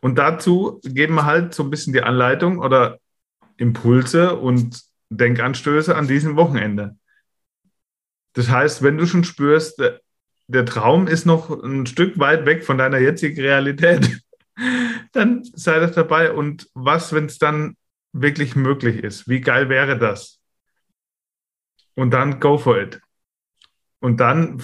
Und 0.00 0.16
dazu 0.16 0.80
geben 0.84 1.14
wir 1.14 1.24
halt 1.24 1.54
so 1.54 1.62
ein 1.62 1.70
bisschen 1.70 1.92
die 1.92 2.02
Anleitung 2.02 2.58
oder 2.58 2.98
Impulse 3.56 4.36
und 4.36 4.82
Denkanstöße 5.10 5.94
an 5.94 6.08
diesem 6.08 6.36
Wochenende. 6.36 6.96
Das 8.32 8.48
heißt, 8.48 8.82
wenn 8.82 8.98
du 8.98 9.06
schon 9.06 9.24
spürst, 9.24 9.80
der 10.46 10.66
Traum 10.66 11.06
ist 11.06 11.24
noch 11.24 11.50
ein 11.62 11.86
Stück 11.86 12.18
weit 12.18 12.46
weg 12.46 12.64
von 12.64 12.78
deiner 12.78 12.98
jetzigen 12.98 13.40
Realität, 13.40 14.20
dann 15.12 15.44
sei 15.44 15.80
doch 15.80 15.94
dabei. 15.94 16.32
Und 16.32 16.68
was, 16.74 17.12
wenn 17.12 17.26
es 17.26 17.38
dann 17.38 17.76
wirklich 18.12 18.56
möglich 18.56 19.02
ist? 19.02 19.28
Wie 19.28 19.40
geil 19.40 19.68
wäre 19.68 19.98
das? 19.98 20.40
Und 21.94 22.10
dann 22.10 22.40
go 22.40 22.58
for 22.58 22.80
it. 22.80 23.00
Und 24.00 24.18
dann 24.18 24.62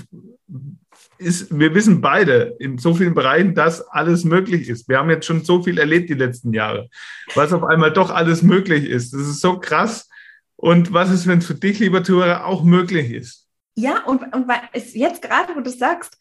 ist, 1.21 1.57
wir 1.57 1.75
wissen 1.75 2.01
beide 2.01 2.57
in 2.59 2.79
so 2.79 2.95
vielen 2.95 3.15
Bereichen, 3.15 3.55
dass 3.55 3.83
alles 3.89 4.25
möglich 4.25 4.69
ist. 4.69 4.89
Wir 4.89 4.99
haben 4.99 5.11
jetzt 5.11 5.27
schon 5.27 5.45
so 5.45 5.63
viel 5.63 5.79
erlebt 5.79 6.09
die 6.09 6.15
letzten 6.15 6.53
Jahre, 6.53 6.89
was 7.35 7.53
auf 7.53 7.65
einmal 7.65 7.93
doch 7.93 8.11
alles 8.11 8.43
möglich 8.43 8.87
ist. 8.89 9.13
Das 9.13 9.21
ist 9.21 9.41
so 9.41 9.59
krass. 9.59 10.09
Und 10.57 10.93
was 10.93 11.11
ist, 11.11 11.27
wenn 11.27 11.39
es 11.39 11.47
für 11.47 11.55
dich, 11.55 11.79
lieber 11.79 12.03
Zuhörer, 12.03 12.47
auch 12.47 12.65
möglich 12.65 13.11
ist? 13.13 13.49
Ja, 13.77 14.05
und, 14.05 14.35
und 14.35 14.49
weil 14.49 14.61
es 14.73 14.95
jetzt 14.95 15.23
gerade, 15.23 15.55
wo 15.55 15.61
du 15.61 15.71
sagst, 15.71 16.19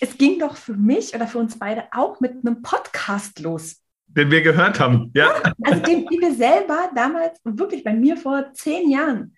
es 0.00 0.16
ging 0.16 0.38
doch 0.38 0.56
für 0.56 0.74
mich 0.74 1.14
oder 1.14 1.26
für 1.26 1.38
uns 1.38 1.58
beide 1.58 1.84
auch 1.92 2.20
mit 2.20 2.32
einem 2.32 2.62
Podcast 2.62 3.38
los. 3.40 3.76
Den 4.06 4.30
wir 4.30 4.42
gehört 4.42 4.80
haben, 4.80 5.10
ja. 5.14 5.26
ja 5.26 5.52
also 5.62 5.82
den, 5.82 6.06
den 6.06 6.20
wir 6.20 6.34
selber 6.34 6.90
damals, 6.94 7.38
wirklich 7.44 7.84
bei 7.84 7.94
mir 7.94 8.16
vor 8.16 8.52
zehn 8.54 8.90
Jahren, 8.90 9.36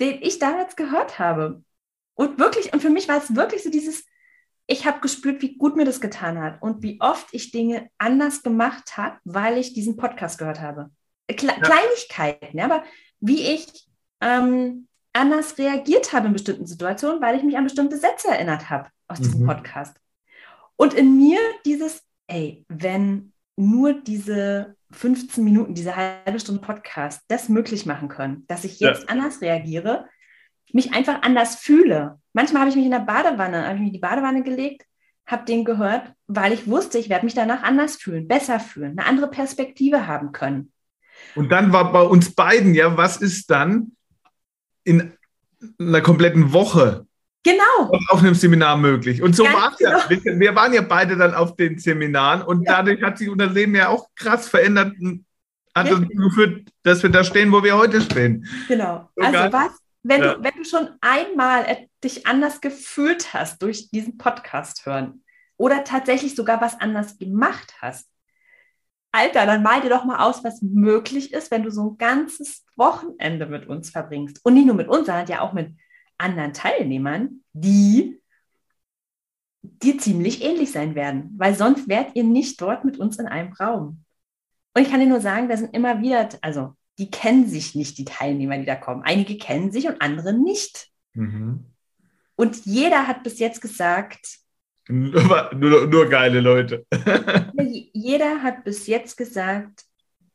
den 0.00 0.20
ich 0.22 0.38
damals 0.38 0.74
gehört 0.76 1.18
habe. 1.18 1.62
Und 2.16 2.38
wirklich, 2.38 2.72
und 2.72 2.80
für 2.80 2.90
mich 2.90 3.08
war 3.08 3.18
es 3.18 3.36
wirklich 3.36 3.62
so 3.62 3.70
dieses, 3.70 4.04
ich 4.66 4.86
habe 4.86 5.00
gespürt, 5.00 5.42
wie 5.42 5.56
gut 5.56 5.76
mir 5.76 5.84
das 5.84 6.00
getan 6.00 6.40
hat 6.40 6.60
und 6.60 6.82
wie 6.82 7.00
oft 7.00 7.28
ich 7.30 7.52
Dinge 7.52 7.88
anders 7.98 8.42
gemacht 8.42 8.96
habe, 8.96 9.18
weil 9.24 9.58
ich 9.58 9.74
diesen 9.74 9.96
Podcast 9.96 10.38
gehört 10.38 10.60
habe. 10.60 10.90
Kle 11.28 11.48
ja. 11.48 11.60
Kleinigkeiten, 11.60 12.58
ja, 12.58 12.64
aber 12.64 12.82
wie 13.20 13.42
ich 13.42 13.86
ähm, 14.20 14.88
anders 15.12 15.58
reagiert 15.58 16.12
habe 16.12 16.28
in 16.28 16.32
bestimmten 16.32 16.66
Situationen, 16.66 17.20
weil 17.20 17.36
ich 17.36 17.42
mich 17.42 17.56
an 17.56 17.64
bestimmte 17.64 17.96
Sätze 17.96 18.28
erinnert 18.28 18.70
habe 18.70 18.90
aus 19.08 19.20
diesem 19.20 19.42
mhm. 19.42 19.46
Podcast. 19.46 19.96
Und 20.76 20.94
in 20.94 21.16
mir 21.16 21.38
dieses, 21.64 22.02
ey, 22.26 22.64
wenn 22.68 23.32
nur 23.56 23.94
diese 23.94 24.76
15 24.90 25.42
Minuten, 25.44 25.74
diese 25.74 25.96
halbe 25.96 26.38
Stunde 26.40 26.60
Podcast 26.60 27.22
das 27.28 27.48
möglich 27.48 27.86
machen 27.86 28.08
können, 28.08 28.44
dass 28.46 28.64
ich 28.64 28.80
jetzt 28.80 29.04
ja. 29.04 29.08
anders 29.08 29.40
reagiere, 29.40 30.08
mich 30.72 30.94
einfach 30.94 31.22
anders 31.22 31.56
fühle. 31.56 32.18
Manchmal 32.32 32.60
habe 32.60 32.70
ich 32.70 32.76
mich 32.76 32.84
in 32.84 32.90
der 32.90 33.00
Badewanne, 33.00 33.64
habe 33.64 33.74
ich 33.74 33.80
mich 33.80 33.88
in 33.88 33.94
die 33.94 33.98
Badewanne 34.00 34.42
gelegt, 34.42 34.84
habe 35.26 35.44
den 35.44 35.64
gehört, 35.64 36.12
weil 36.26 36.52
ich 36.52 36.66
wusste, 36.66 36.98
ich 36.98 37.08
werde 37.08 37.24
mich 37.24 37.34
danach 37.34 37.62
anders 37.62 37.96
fühlen, 37.96 38.28
besser 38.28 38.60
fühlen, 38.60 38.98
eine 38.98 39.08
andere 39.08 39.28
Perspektive 39.28 40.06
haben 40.06 40.32
können. 40.32 40.72
Und 41.34 41.50
dann 41.50 41.72
war 41.72 41.92
bei 41.92 42.02
uns 42.02 42.34
beiden, 42.34 42.74
ja, 42.74 42.96
was 42.96 43.16
ist 43.16 43.50
dann, 43.50 43.92
in 44.84 45.12
einer 45.80 46.00
kompletten 46.00 46.52
Woche 46.52 47.06
genau. 47.42 47.90
auf 48.08 48.20
einem 48.20 48.34
Seminar 48.34 48.76
möglich. 48.76 49.22
Und 49.22 49.34
so 49.34 49.44
war 49.44 49.72
es 49.72 49.80
ja. 49.80 50.06
Genau. 50.08 50.24
Wir, 50.24 50.38
wir, 50.38 50.54
waren 50.54 50.72
ja 50.72 50.82
beide 50.82 51.16
dann 51.16 51.34
auf 51.34 51.56
den 51.56 51.78
Seminaren 51.78 52.42
und 52.42 52.62
ja. 52.62 52.76
dadurch 52.76 53.02
hat 53.02 53.18
sich 53.18 53.28
unser 53.28 53.46
Leben 53.46 53.74
ja 53.74 53.88
auch 53.88 54.08
krass 54.14 54.48
verändert. 54.48 54.94
Hat 55.74 55.90
uns 55.90 56.08
geführt, 56.08 56.68
dass 56.82 57.02
wir 57.02 57.10
da 57.10 57.22
stehen, 57.24 57.52
wo 57.52 57.62
wir 57.62 57.76
heute 57.76 58.00
stehen. 58.00 58.46
Genau. 58.68 59.10
So 59.14 59.24
also 59.24 59.52
was, 59.52 59.72
wenn, 60.08 60.22
ja. 60.22 60.34
du, 60.34 60.44
wenn 60.44 60.54
du 60.54 60.64
schon 60.64 60.88
einmal 61.00 61.88
dich 62.02 62.26
anders 62.26 62.60
gefühlt 62.60 63.32
hast 63.32 63.62
durch 63.62 63.90
diesen 63.90 64.18
Podcast 64.18 64.86
hören 64.86 65.24
oder 65.56 65.84
tatsächlich 65.84 66.34
sogar 66.34 66.60
was 66.60 66.80
anders 66.80 67.18
gemacht 67.18 67.74
hast, 67.80 68.08
Alter, 69.12 69.46
dann 69.46 69.62
mal 69.62 69.80
dir 69.80 69.88
doch 69.88 70.04
mal 70.04 70.18
aus, 70.18 70.44
was 70.44 70.60
möglich 70.60 71.32
ist, 71.32 71.50
wenn 71.50 71.62
du 71.62 71.70
so 71.70 71.90
ein 71.90 71.98
ganzes 71.98 72.66
Wochenende 72.76 73.46
mit 73.46 73.66
uns 73.66 73.88
verbringst. 73.88 74.44
Und 74.44 74.54
nicht 74.54 74.66
nur 74.66 74.74
mit 74.74 74.88
uns, 74.88 75.06
sondern 75.06 75.26
ja 75.26 75.40
auch 75.40 75.54
mit 75.54 75.74
anderen 76.18 76.52
Teilnehmern, 76.52 77.42
die 77.54 78.20
dir 79.62 79.98
ziemlich 79.98 80.44
ähnlich 80.44 80.70
sein 80.70 80.94
werden, 80.94 81.34
weil 81.38 81.54
sonst 81.54 81.88
wärt 81.88 82.14
ihr 82.14 82.24
nicht 82.24 82.60
dort 82.60 82.84
mit 82.84 82.98
uns 82.98 83.18
in 83.18 83.26
einem 83.26 83.52
Raum. 83.54 84.04
Und 84.74 84.82
ich 84.82 84.90
kann 84.90 85.00
dir 85.00 85.06
nur 85.06 85.20
sagen, 85.20 85.48
da 85.48 85.56
sind 85.56 85.74
immer 85.74 86.02
wieder, 86.02 86.28
also 86.42 86.74
die 86.98 87.10
kennen 87.10 87.48
sich 87.48 87.74
nicht, 87.74 87.98
die 87.98 88.04
Teilnehmer, 88.04 88.58
die 88.58 88.64
da 88.64 88.74
kommen. 88.74 89.02
Einige 89.02 89.36
kennen 89.38 89.70
sich 89.70 89.86
und 89.86 90.00
andere 90.00 90.32
nicht. 90.32 90.88
Mhm. 91.14 91.66
Und 92.36 92.66
jeder 92.66 93.06
hat 93.06 93.22
bis 93.22 93.38
jetzt 93.38 93.60
gesagt, 93.60 94.38
nur, 94.88 95.50
nur, 95.54 95.86
nur 95.86 96.08
geile 96.08 96.40
Leute. 96.40 96.86
Jeder 97.92 98.42
hat 98.42 98.62
bis 98.62 98.86
jetzt 98.86 99.16
gesagt, 99.16 99.84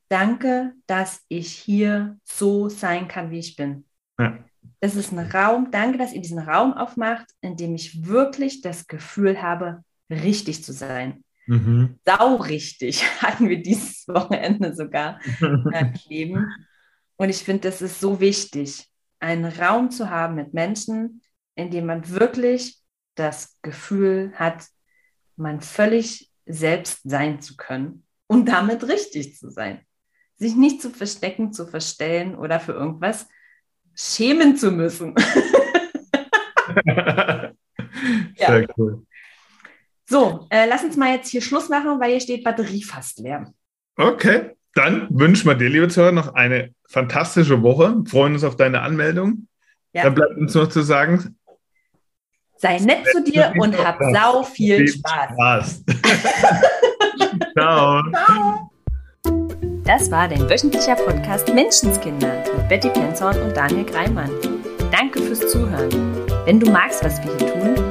danke, 0.10 0.74
dass 0.88 1.22
ich 1.30 1.54
hier 1.54 2.18
so 2.26 2.68
sein 2.68 3.08
kann, 3.08 3.32
wie 3.32 3.40
ich 3.40 3.56
bin. 3.56 3.86
Ja. 4.20 4.38
Das 4.82 4.96
ist 4.96 5.14
ein 5.14 5.20
Raum, 5.20 5.72
danke, 5.72 5.98
dass 5.98 6.12
ihr 6.12 6.22
diesen 6.22 6.40
Raum 6.40 6.74
aufmacht, 6.74 7.28
in 7.40 7.56
dem 7.56 7.76
ich 7.76 8.06
wirklich 8.06 8.62
das 8.62 8.88
Gefühl 8.88 9.42
habe, 9.42 9.84
richtig 10.10 10.64
zu 10.66 10.74
sein. 10.74 11.24
Mhm. 11.48 12.00
Saurichtig 12.06 13.04
hatten 13.22 13.50
wir 13.50 13.62
dieses 13.62 14.08
Wochenende 14.08 14.76
sogar 14.76 15.20
erleben. 15.72 16.48
Und 17.18 17.30
ich 17.30 17.44
finde, 17.44 17.70
das 17.70 17.82
ist 17.82 18.00
so 18.00 18.20
wichtig, 18.20 18.88
einen 19.20 19.46
Raum 19.46 19.92
zu 19.92 20.10
haben 20.10 20.36
mit 20.36 20.54
Menschen, 20.54 21.22
in 21.56 21.70
dem 21.70 21.86
man 21.86 22.10
wirklich 22.10 22.78
das 23.16 23.58
Gefühl 23.62 24.32
hat, 24.36 24.66
man 25.36 25.62
völlig 25.62 26.32
selbst 26.46 27.02
sein 27.04 27.42
zu 27.42 27.58
können 27.58 28.04
und 28.28 28.48
damit 28.48 28.88
richtig 28.88 29.38
zu 29.38 29.52
sein. 29.52 29.82
Sich 30.38 30.56
nicht 30.56 30.82
zu 30.82 30.90
verstecken, 30.90 31.54
zu 31.54 31.68
verstellen 31.68 32.36
oder 32.36 32.60
für 32.60 32.72
irgendwas 32.72 33.28
schämen 33.94 34.58
zu 34.58 34.72
müssen. 34.72 35.14
Sehr 38.38 38.68
cool. 38.78 39.06
So, 40.12 40.46
äh, 40.50 40.68
lass 40.68 40.84
uns 40.84 40.98
mal 40.98 41.16
jetzt 41.16 41.30
hier 41.30 41.42
Schluss 41.42 41.70
machen, 41.70 41.98
weil 42.02 42.12
hier 42.12 42.20
steht 42.20 42.44
Batterie 42.44 42.84
fast 42.84 43.20
leer. 43.20 43.54
Okay, 43.96 44.58
dann 44.76 45.08
wünschen 45.10 45.48
wir 45.48 45.56
dir, 45.56 45.70
liebe 45.70 45.88
Zuhörer, 45.88 46.12
noch 46.12 46.34
eine 46.34 46.74
fantastische 46.86 47.64
Woche. 47.64 47.96
Freuen 48.10 48.34
uns 48.34 48.44
auf 48.44 48.58
deine 48.58 48.82
Anmeldung. 48.82 49.48
Ja. 49.94 50.04
Dann 50.04 50.16
bleibt 50.16 50.36
uns 50.36 50.54
noch 50.54 50.68
zu 50.68 50.82
sagen, 50.82 51.38
sei 52.58 52.80
nett 52.80 53.08
zu 53.10 53.24
dir 53.24 53.54
und 53.58 53.82
hab 53.82 54.00
sau 54.12 54.44
viel 54.44 54.86
Spaß. 54.86 55.32
Spaß. 55.32 55.84
Ciao. 57.58 58.04
Ciao. 58.26 58.72
Das 59.86 60.12
war 60.12 60.28
dein 60.28 60.50
wöchentlicher 60.50 60.96
Podcast 60.96 61.54
Menschenskinder 61.54 62.44
mit 62.58 62.68
Betty 62.68 62.90
Penzorn 62.90 63.42
und 63.44 63.56
Daniel 63.56 63.86
Greimann. 63.86 64.32
Danke 64.92 65.22
fürs 65.22 65.50
Zuhören. 65.50 65.90
Wenn 66.44 66.60
du 66.60 66.70
magst, 66.70 67.02
was 67.02 67.18
wir 67.24 67.38
hier 67.38 67.54
tun, 67.54 67.91